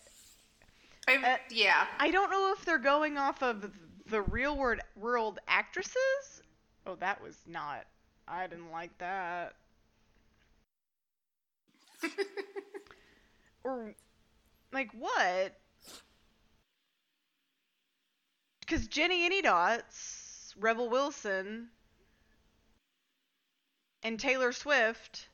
[1.08, 1.86] Uh, yeah.
[1.98, 3.70] I don't know if they're going off of
[4.06, 6.42] the real world world actresses.
[6.86, 7.86] Oh, that was not.
[8.28, 9.54] I didn't like that.
[13.64, 13.94] or
[14.72, 15.56] like what?
[18.74, 21.68] Because Jennyanydots, Rebel Wilson,
[24.02, 25.28] and Taylor Swift.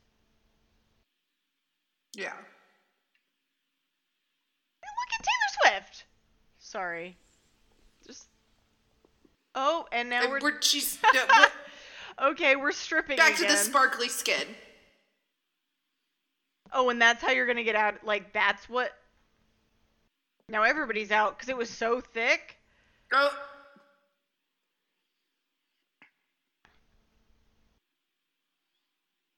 [2.14, 2.34] Yeah.
[4.82, 6.04] Look at Taylor Swift.
[6.58, 7.16] Sorry.
[8.06, 8.26] Just.
[9.54, 10.40] Oh, and now And we're.
[10.42, 11.46] we're, she's no,
[12.32, 14.48] okay, we're stripping back to the sparkly skin.
[16.74, 18.04] Oh, and that's how you're gonna get out.
[18.04, 18.92] Like that's what.
[20.46, 22.58] Now everybody's out because it was so thick.
[23.12, 23.30] Oh,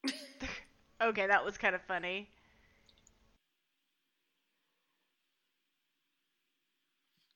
[1.03, 2.29] Okay, that was kind of funny.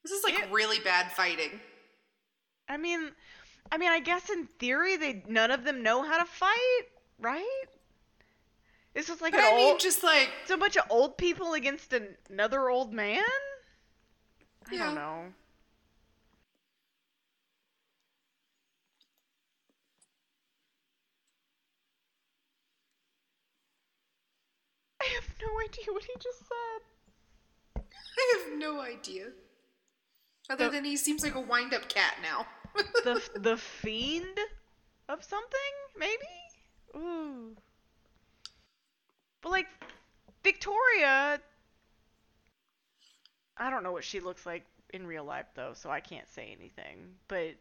[0.03, 1.61] this is like It- really bad fighting.
[2.69, 3.13] I mean,
[3.73, 6.83] I mean, I guess in theory they none of them know how to fight,
[7.19, 7.65] right?
[8.95, 11.17] This was like But an I mean, old, just like it's a bunch of old
[11.19, 13.23] people against an, another old man.
[14.71, 14.85] I Yeah.
[14.87, 15.33] don't know.
[25.07, 27.83] I have no idea what he just said.
[28.19, 29.27] I have no idea.
[30.51, 32.47] Other The- than he seems like a wind-up cat now.
[33.05, 34.39] the the fiend
[35.09, 36.27] of something maybe
[36.97, 37.57] ooh
[39.41, 39.67] but like
[40.45, 41.41] victoria
[43.57, 46.55] i don't know what she looks like in real life though so i can't say
[46.59, 47.55] anything but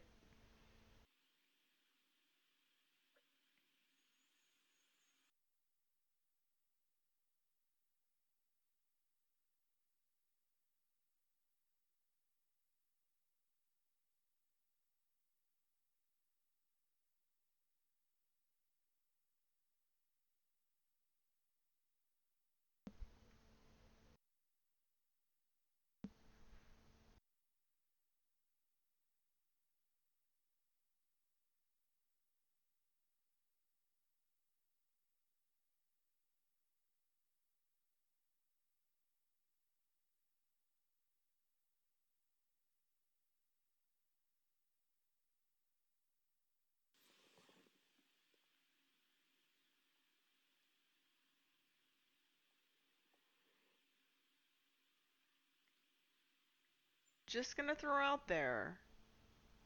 [57.35, 58.79] just gonna throw out there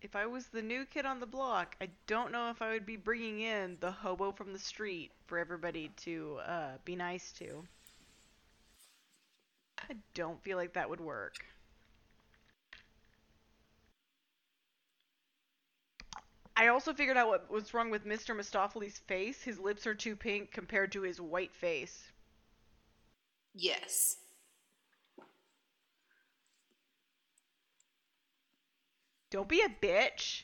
[0.01, 2.85] if i was the new kid on the block i don't know if i would
[2.85, 7.63] be bringing in the hobo from the street for everybody to uh, be nice to
[9.87, 11.45] i don't feel like that would work
[16.55, 18.35] I also figured out what what's wrong with Mr.
[18.35, 19.41] Mistoffelees' face.
[19.41, 22.11] His lips are too pink compared to his white face.
[23.53, 24.17] yes.
[29.31, 30.43] Don't be a bitch.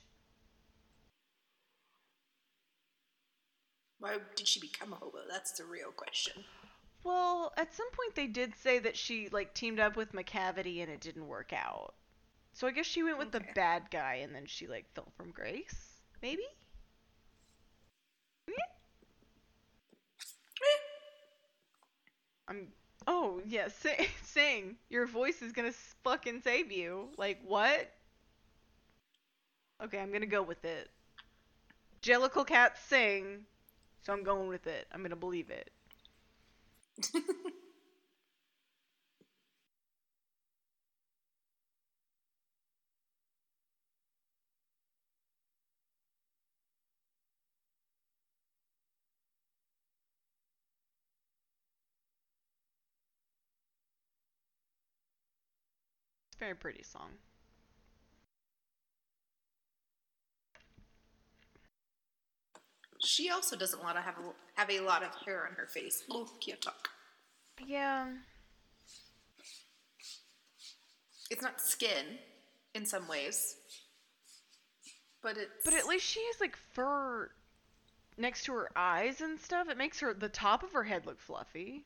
[3.99, 5.19] Why did she become a hobo?
[5.29, 6.43] That's the real question.
[7.03, 10.91] Well, at some point they did say that she like teamed up with Macavity and
[10.91, 11.93] it didn't work out.
[12.53, 15.31] So I guess she went with the bad guy and then she like fell from
[15.31, 16.01] grace.
[16.21, 16.43] Maybe?
[18.49, 18.53] Eh.
[22.47, 22.67] I'm
[23.07, 24.75] Oh, yeah, sing, sing.
[24.89, 27.09] Your voice is going to fucking save you.
[27.17, 27.91] Like what?
[29.83, 30.89] Okay, I'm going to go with it.
[32.01, 33.45] Jellicle cats sing.
[34.01, 34.87] So I'm going with it.
[34.91, 35.71] I'm going to believe it.
[56.29, 57.17] It's a very pretty song.
[63.03, 66.03] She also doesn't want to have a, have a lot of hair on her face.
[66.09, 66.89] Oh, can't talk.
[67.65, 68.07] Yeah.
[71.31, 72.19] It's not skin
[72.73, 73.55] in some ways,
[75.23, 75.63] but it's.
[75.63, 77.31] But at least she has like fur
[78.17, 79.67] next to her eyes and stuff.
[79.69, 81.83] It makes her the top of her head look fluffy.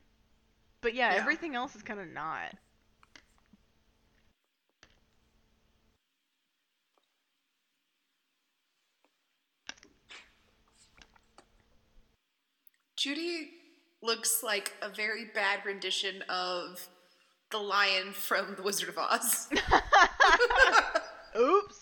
[0.82, 1.20] But yeah, Yeah.
[1.20, 2.54] everything else is kind of not.
[13.00, 13.48] Judi
[14.02, 16.86] looks like a very bad rendition of
[17.50, 19.48] the lion from The Wizard of Oz.
[21.38, 21.79] Oops.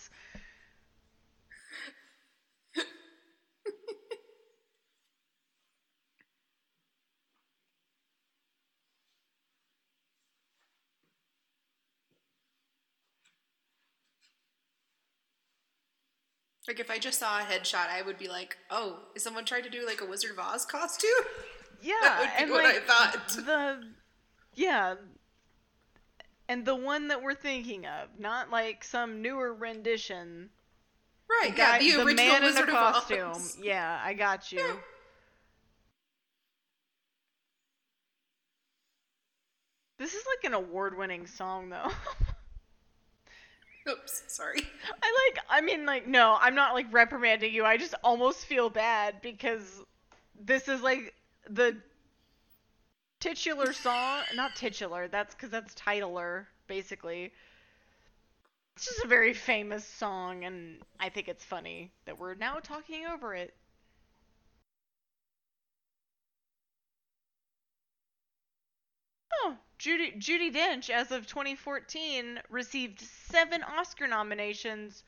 [16.68, 19.62] Like if I just saw a headshot, I would be like, "Oh, is someone trying
[19.64, 21.10] to do like a Wizard of Oz costume?"
[21.80, 23.28] Yeah, That would be and what like I thought.
[23.46, 23.84] the
[24.56, 24.94] yeah,
[26.48, 30.50] and the one that we're thinking of, not like some newer rendition.
[31.30, 31.54] Right?
[31.56, 33.42] Guy- yeah, the original man Wizard in a costume.
[33.64, 34.58] Yeah, I got you.
[34.58, 34.72] Yeah.
[39.98, 41.90] This is like an award-winning song, though.
[43.88, 44.60] Oops, sorry.
[45.02, 45.44] I like.
[45.48, 47.64] I mean, like, no, I'm not like reprimanding you.
[47.64, 49.80] I just almost feel bad because
[50.38, 51.14] this is like
[51.48, 51.76] the
[53.20, 54.24] titular song.
[54.34, 55.06] Not titular.
[55.08, 57.32] That's because that's titler, basically.
[58.76, 63.04] It's just a very famous song, and I think it's funny that we're now talking
[63.04, 63.54] over it.
[69.32, 75.04] Oh, Judi Judi Dench, as of 2014, received seven Oscar nominations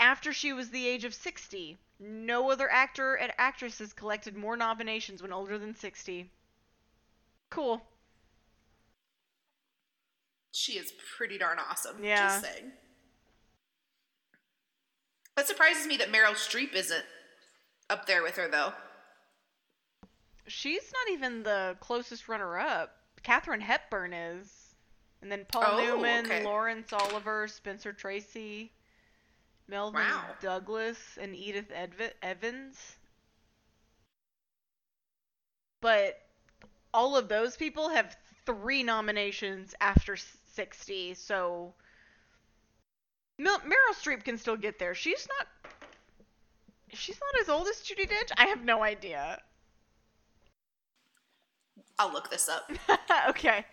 [0.00, 1.76] after she was the age of 60.
[2.00, 6.30] No other actor and actress has collected more nominations when older than 60.
[7.50, 7.82] Cool.
[10.52, 12.02] She is pretty darn awesome.
[12.02, 12.28] Yeah.
[12.28, 12.72] Just saying.
[15.36, 17.04] It surprises me that Meryl Streep isn't
[17.90, 18.72] up there with her, though.
[20.46, 23.03] She's not even the closest runner up.
[23.24, 24.74] Katharine Hepburn is.
[25.22, 26.44] And then Paul Oh, Newman, okay.
[26.44, 28.70] Laurence Olivier, Spencer Tracy,
[29.70, 30.36] Melvyn Wow.
[30.40, 32.96] Douglas, and Edith Edv- Evans.
[35.80, 36.20] But
[36.92, 41.74] all of those people have three nominations after 60, so
[43.40, 44.94] Meryl Streep can still get there.
[44.94, 45.46] She's not.
[46.92, 48.30] She's not as old as Judi Dench.
[48.36, 49.40] I have no idea.
[51.98, 52.70] I'll look this up.
[53.28, 53.64] okay.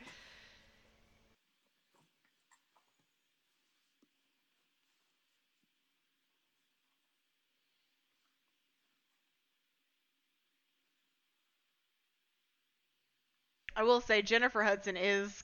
[13.75, 15.43] I will say Jennifer Hudson is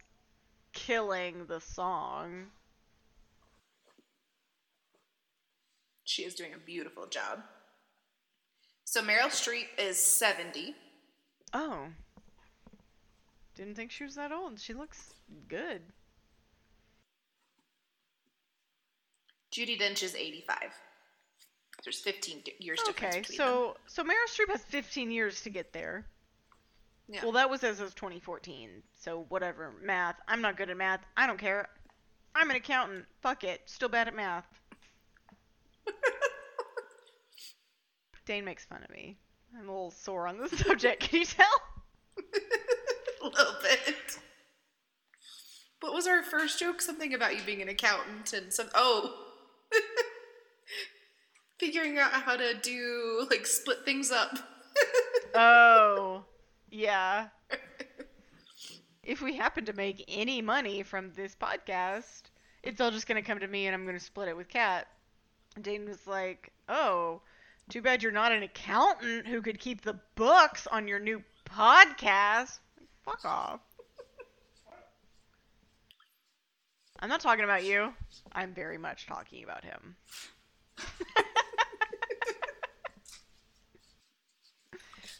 [0.73, 2.47] killing the song.
[6.03, 7.39] She is doing a beautiful job.
[8.83, 10.75] So Meryl Streep is 70.
[11.53, 11.87] Oh.
[13.57, 14.59] Didn't think she was that old.
[14.59, 15.15] She looks
[15.49, 15.81] good.
[19.51, 20.57] Judi Dench is 85.
[21.83, 23.47] There's 15 di- years difference Okay, between them.
[23.47, 26.05] so so Meryl Streep has 15 years to get there.
[27.09, 27.23] Yeah.
[27.23, 28.69] Well, that was as of 2014.
[28.99, 30.17] So whatever, math.
[30.27, 30.99] I'm not good at math.
[31.15, 31.67] I don't care.
[32.35, 33.05] I'm an accountant.
[33.21, 33.61] Fuck it.
[33.65, 34.45] Still bad at math.
[38.25, 39.17] Dane makes fun of me.
[39.57, 41.01] I'm a little sore on this subject.
[41.09, 41.47] Can you tell?
[43.21, 44.19] a little bit.
[45.79, 46.81] What was our first joke?
[46.81, 48.69] Something about you being an accountant and some.
[48.73, 49.13] Oh.
[51.59, 54.37] Figuring out how to do, like, split things up.
[55.35, 56.23] Oh,
[56.71, 57.27] yeah.
[59.03, 62.23] If we happen to make any money from this podcast,
[62.63, 64.87] it's all just gonna come to me, and I'm gonna split it with Kat.
[65.61, 67.21] Dane was like, "Oh,
[67.69, 72.59] too bad you're not an accountant who could keep the books on your new podcast."
[73.07, 73.61] Fuck off.
[76.99, 77.93] I'm not talking about you.
[78.33, 79.95] I'm very much talking about him.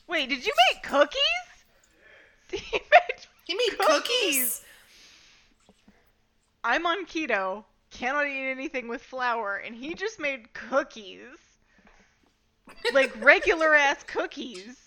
[0.07, 1.17] Wait, did you make cookies?
[2.51, 4.03] He made He made Cookies.
[4.07, 4.61] cookies.
[6.63, 11.21] I'm on keto, cannot eat anything with flour, and he just made cookies.
[12.93, 14.77] Like regular ass cookies.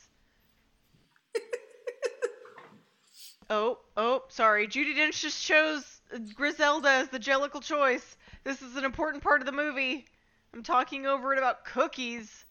[3.52, 4.68] Oh, oh, sorry.
[4.68, 6.00] Judi Dench just chose
[6.38, 8.16] Grizabella as the jellicle choice.
[8.44, 10.06] This is an important part of the movie.
[10.54, 12.44] I'm talking over it about cookies.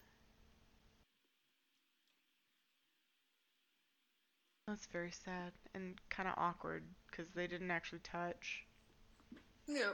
[4.68, 8.66] That's very sad and kind of awkward because they didn't actually touch.
[9.68, 9.92] Yeah.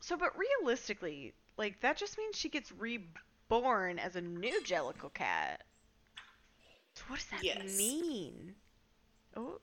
[0.00, 5.64] So, but realistically, like that just means she gets reborn as a new Jellicle cat.
[6.94, 7.58] So what does that Yes.
[7.76, 8.54] mean?
[9.36, 9.60] Oh,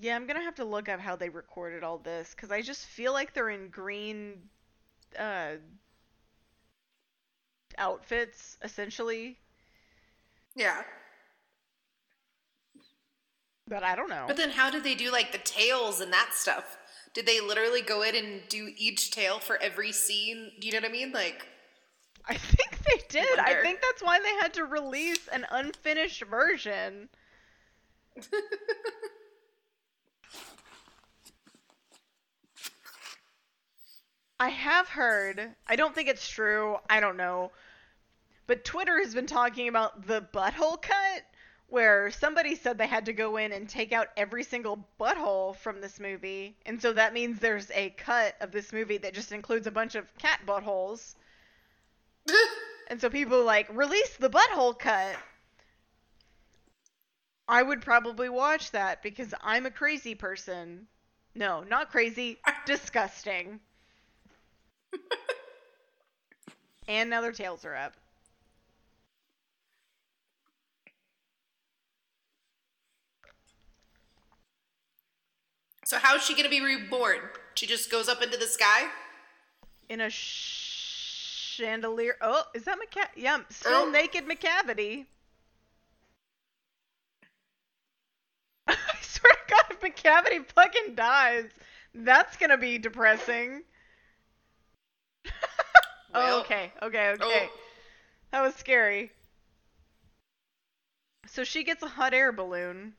[0.00, 0.16] yeah.
[0.16, 3.12] I'm gonna have to look up how they recorded all this because I just feel
[3.12, 4.34] like they're in green
[5.18, 5.56] uh,
[7.78, 9.38] outfits essentially.
[10.54, 10.82] Yeah.
[13.68, 14.24] But I don't know.
[14.26, 16.78] But then how did they do like the tails and that stuff?
[17.14, 20.52] Did they literally go in and do each tail for every scene?
[20.60, 21.12] Do you know what I mean?
[21.12, 21.46] Like
[22.28, 23.38] I think they did.
[23.38, 23.62] I wonder.
[23.62, 27.08] think that's why they had to release an unfinished version.
[34.38, 37.52] I have heard, I don't think it's true, I don't know,
[38.46, 41.22] but Twitter has been talking about the butthole cut,
[41.68, 45.80] where somebody said they had to go in and take out every single butthole from
[45.80, 49.66] this movie, and so that means there's a cut of this movie that just includes
[49.66, 51.14] a bunch of cat buttholes.
[52.88, 55.16] And so people like release the butthole cut.
[57.48, 60.86] I would probably watch that because I'm a crazy person.
[61.34, 63.58] No, not crazy, disgusting.
[66.88, 67.94] and now their tails are up.
[75.84, 77.20] So how's she gonna be reborn?
[77.54, 78.88] She just goes up into the sky?
[79.88, 82.16] In a chandelier.
[82.20, 83.06] Oh, is that McCa?
[83.14, 83.90] Yeah, still Oh.
[83.90, 85.06] naked Macavity.
[88.66, 91.50] I swear to God, if Macavity fucking dies,
[91.94, 93.62] that's gonna be depressing.
[96.14, 97.48] oh, okay, okay, okay.
[97.50, 97.58] Oh,
[98.32, 99.10] That was scary.
[101.26, 102.94] So she gets a hot air balloon.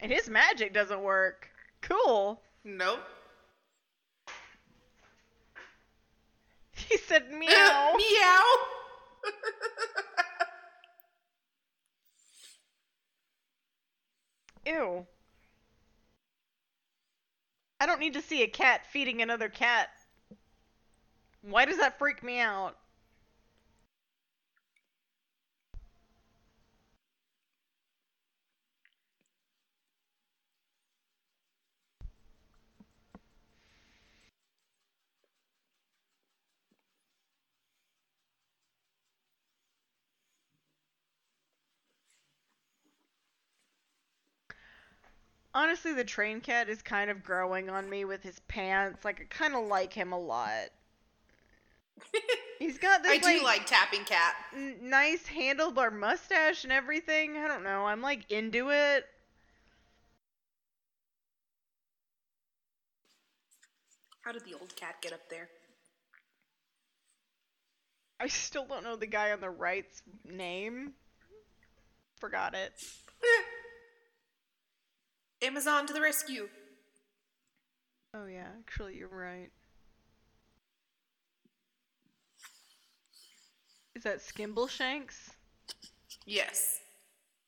[0.00, 1.50] And his magic doesn't work.
[1.80, 2.40] Cool.
[2.64, 3.00] nope.
[6.88, 7.94] He said meow.
[7.96, 8.56] Meow.
[14.66, 15.06] Ew.
[17.80, 19.88] I don't need to see a cat feeding another cat.
[21.42, 22.76] Why does that freak me out?
[45.52, 49.04] Honestly, the train cat is kind of growing on me with his pants.
[49.04, 50.70] Like, I kind of like him a lot.
[52.58, 54.34] He's got this I do like tapping cat.
[54.54, 57.36] n- nice handlebar mustache and everything.
[57.36, 57.86] I don't know.
[57.86, 59.04] I'm like into it.
[64.22, 65.48] How did the old cat get up there?
[68.20, 70.92] I still don't know the guy on the right's name.
[72.20, 72.72] Forgot it.
[75.42, 76.48] Amazon to the rescue.
[78.14, 79.50] Oh yeah, actually you're right.
[83.98, 85.30] Is that Skimbleshanks?
[86.24, 86.78] Yes.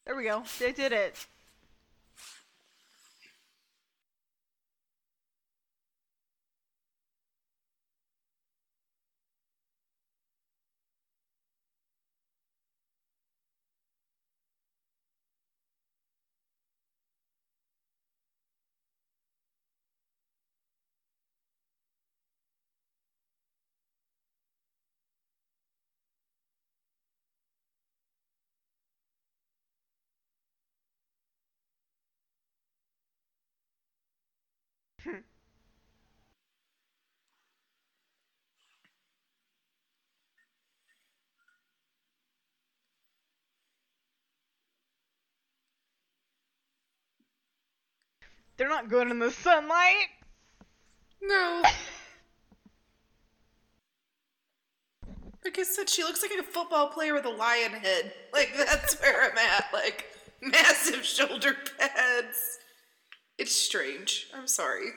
[0.04, 0.42] There we go.
[0.58, 1.14] They did it.
[48.56, 50.08] They're not good in the sunlight.
[51.22, 51.62] No.
[55.44, 58.12] Like I said, she looks like a football player with a lion head.
[58.32, 59.66] Like that's where I'm at.
[59.72, 60.06] Like
[60.42, 62.58] massive shoulder pads.
[63.40, 64.28] It's strange.
[64.34, 64.90] I'm sorry.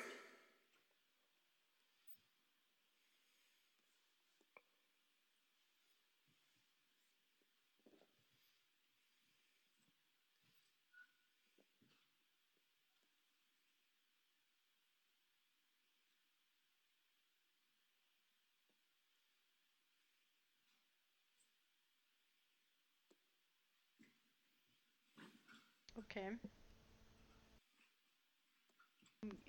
[25.97, 26.29] Okay.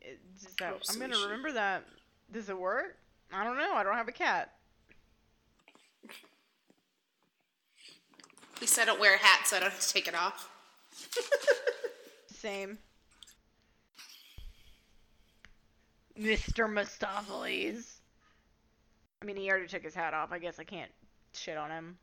[0.01, 1.85] It- does Oh, I'm gonna remember that.
[2.31, 2.98] Does it work?
[3.32, 3.74] I don't know.
[3.74, 4.52] I don't have a cat.
[8.55, 10.48] At least I don't wear a hat, so I don't have to take it off.
[12.28, 12.78] Same.
[16.19, 16.69] Mr.
[16.69, 17.98] Mistoffelees.
[19.20, 20.31] I mean, he already took his hat off.
[20.32, 20.90] I guess I can't
[21.32, 21.98] shit on him.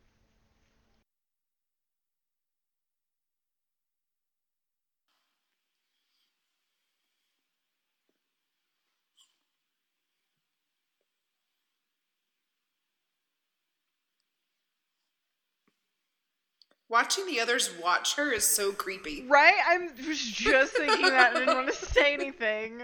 [16.91, 19.23] Watching the others watch her is so creepy.
[19.25, 19.53] Right?
[19.65, 22.79] I was just thinking that and didn't want to say anything.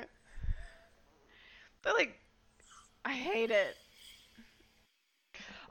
[1.84, 2.18] They're like,
[3.04, 3.76] I hate it.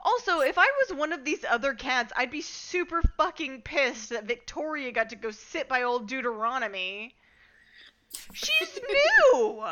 [0.01, 4.25] Also, if I was one of these other cats, I'd be super fucking pissed that
[4.25, 7.15] Victoria got to go sit by old Deuteronomy.
[8.33, 8.79] She's
[9.33, 9.65] new!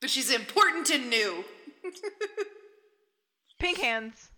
[0.00, 1.44] But she's important and new.
[3.58, 4.29] Pink hands.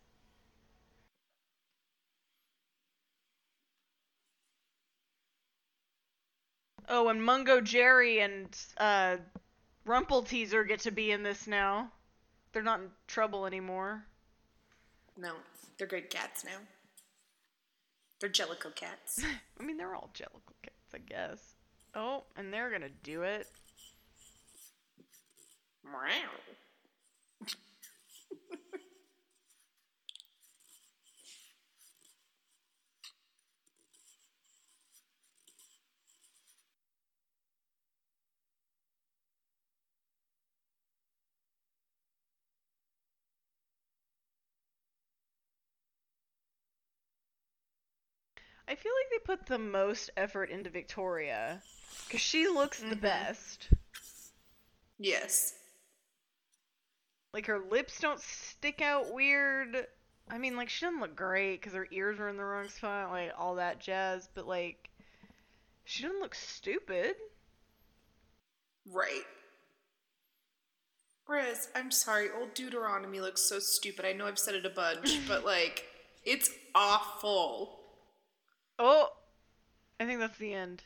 [6.89, 9.17] Oh, and Mungojerrie and uh,
[9.87, 11.91] Rumpleteazer get to be in this now.
[12.53, 14.05] They're not in trouble anymore.
[15.17, 15.33] No,
[15.79, 16.59] they're good cats now.
[18.21, 19.25] They're Jellicle cats.
[19.61, 21.55] I mean, they're all Jellicle cats, I guess.
[21.95, 23.47] Oh, and they're gonna do it.
[25.85, 26.31] Meow.
[48.73, 51.61] I feel like they put the most effort into Victoria
[52.07, 53.03] because she looks the Mhm.
[53.03, 53.69] best.
[54.97, 55.59] Yes.
[57.35, 59.87] Like her lips don't stick out weird.
[60.31, 63.11] I mean, like she doesn't look great because her ears are in the wrong spot,
[63.11, 64.27] like all that jazz.
[64.33, 64.89] But like,
[65.85, 67.17] she doesn't look stupid.
[68.87, 69.27] Right.
[71.27, 74.07] Whereas, I'm sorry, old Deuteronomy looks so stupid.
[74.07, 75.85] I know I've said it a bunch, but like,
[76.25, 77.82] it's awful.
[78.79, 79.09] Oh,
[80.01, 80.83] I think that's the end.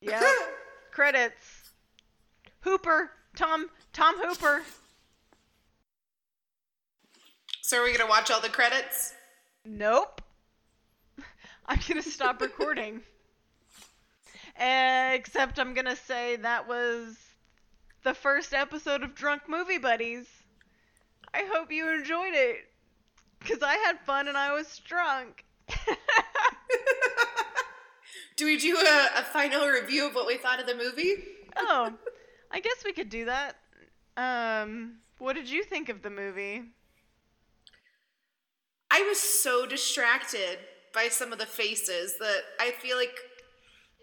[0.00, 0.22] Yeah.
[0.92, 1.70] Credits.
[2.60, 3.10] Hooper.
[3.36, 3.68] Tom.
[3.92, 4.62] Tom Hooper.
[7.62, 9.14] so are we gonna watch all the credits?
[9.64, 10.20] Nope.
[11.66, 13.02] I'm gonna stop recording.
[14.56, 17.16] Except I'm gonna say that was
[18.02, 20.26] the first episode of Drunk Movie Buddies.
[21.32, 22.56] I hope you enjoyed it.
[23.38, 25.44] Because I had fun and I was drunk.
[28.36, 31.16] Do we do a, a final review of what we thought of the movie?
[31.56, 31.92] oh,
[32.50, 33.56] I guess we could do that.
[34.16, 36.62] Um, what did you think of the movie?
[38.90, 40.58] I was so distracted
[40.92, 43.14] by some of the faces that I feel like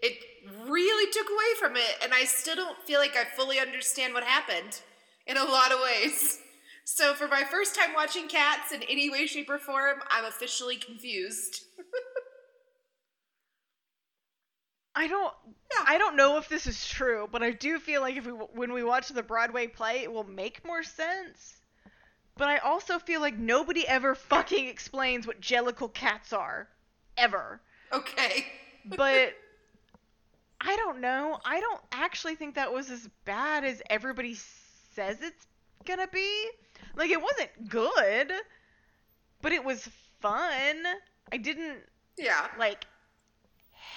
[0.00, 0.18] it
[0.66, 4.22] really took away from it, and I still don't feel like I fully understand what
[4.22, 4.80] happened
[5.26, 6.38] in a lot of ways.
[6.90, 10.76] So, for my first time watching Cats in any way, shape, or form, I'm officially
[10.76, 11.64] confused.
[14.94, 15.34] I don't
[15.70, 15.84] Yeah.
[15.86, 18.72] I don't know if this is true, but I do feel like if we when
[18.72, 21.60] we watch the Broadway play, it will make more sense.
[22.38, 26.68] But I also feel like nobody ever fucking explains what jellicle cats are
[27.18, 27.60] ever.
[27.92, 28.46] Okay.
[28.86, 29.34] But
[30.62, 31.38] I don't know.
[31.44, 34.38] I don't actually think that was as bad as everybody
[34.94, 35.46] says it's
[35.84, 36.48] going to be.
[36.96, 38.32] Like it wasn't good,
[39.42, 39.88] but it was
[40.20, 40.84] fun.
[41.32, 41.78] I didn't
[42.16, 42.48] Yeah.
[42.58, 42.86] like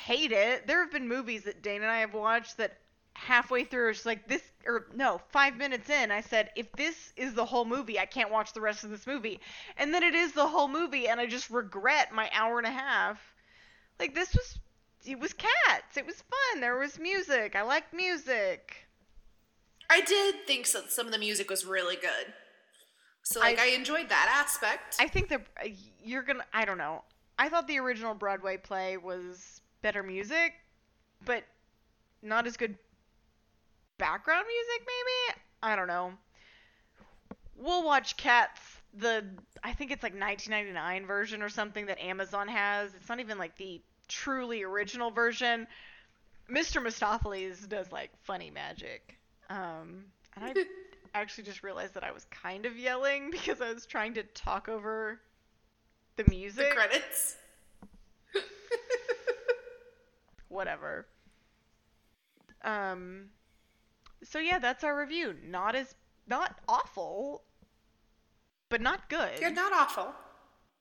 [0.05, 0.67] hate it.
[0.67, 2.77] There have been movies that Dane and I have watched that
[3.13, 7.33] halfway through it's like this or no, 5 minutes in I said if this is
[7.33, 9.39] the whole movie, I can't watch the rest of this movie.
[9.77, 12.71] And then it is the whole movie and I just regret my hour and a
[12.71, 13.19] half.
[13.99, 14.59] Like this was
[15.05, 15.97] it was cats.
[15.97, 16.61] It was fun.
[16.61, 17.55] There was music.
[17.55, 18.75] I liked music.
[19.89, 22.33] I did think so, some of the music was really good.
[23.23, 24.97] So, like, I, I- enjoyed that aspect.
[24.99, 25.69] I think that uh,
[26.03, 27.03] you're going to I don't know.
[27.37, 30.53] I thought the original Broadway play was better music,
[31.25, 31.43] but
[32.21, 32.77] not as good
[33.97, 35.41] background music maybe?
[35.63, 36.13] I don't know.
[37.55, 38.59] We'll watch cats
[38.93, 39.23] the
[39.63, 42.93] i think it's like 1999 version or something that amazon has.
[42.93, 45.65] It's not even like the truly original version.
[46.51, 49.17] Mr Mistoffelees does like funny magic.
[49.49, 50.53] Um and i
[51.13, 54.69] actually just realized that i was kind of yelling because i was trying to talk
[54.69, 55.19] over
[56.15, 57.37] the the music credits.
[60.49, 61.07] whatever.
[62.63, 63.29] Um
[64.23, 65.35] so yeah, that's our review.
[65.45, 65.95] Not as
[66.27, 67.43] not awful,
[68.69, 69.39] but not good.
[69.39, 70.13] Yeah, not awful.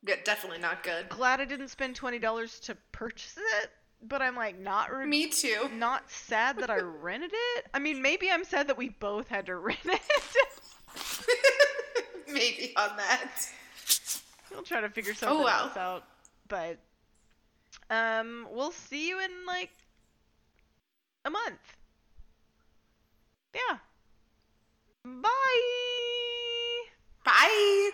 [0.07, 1.09] Yeah, definitely not good.
[1.09, 3.71] Glad I didn't spend $20 to purchase it,
[4.03, 5.69] but I'm like not re- Me too.
[5.75, 7.67] not sad that I rented it.
[7.75, 10.01] I mean, maybe I'm sad that we both had to rent it.
[12.33, 13.31] Maybe on that.
[14.53, 15.65] we'll try to figure something Oh, wow.
[15.67, 16.05] else out.
[16.49, 16.79] But
[17.91, 19.71] um we'll see you in like
[21.25, 21.59] a month.
[23.55, 23.79] Yeah.
[25.05, 25.29] Bye.
[27.25, 27.91] Bye.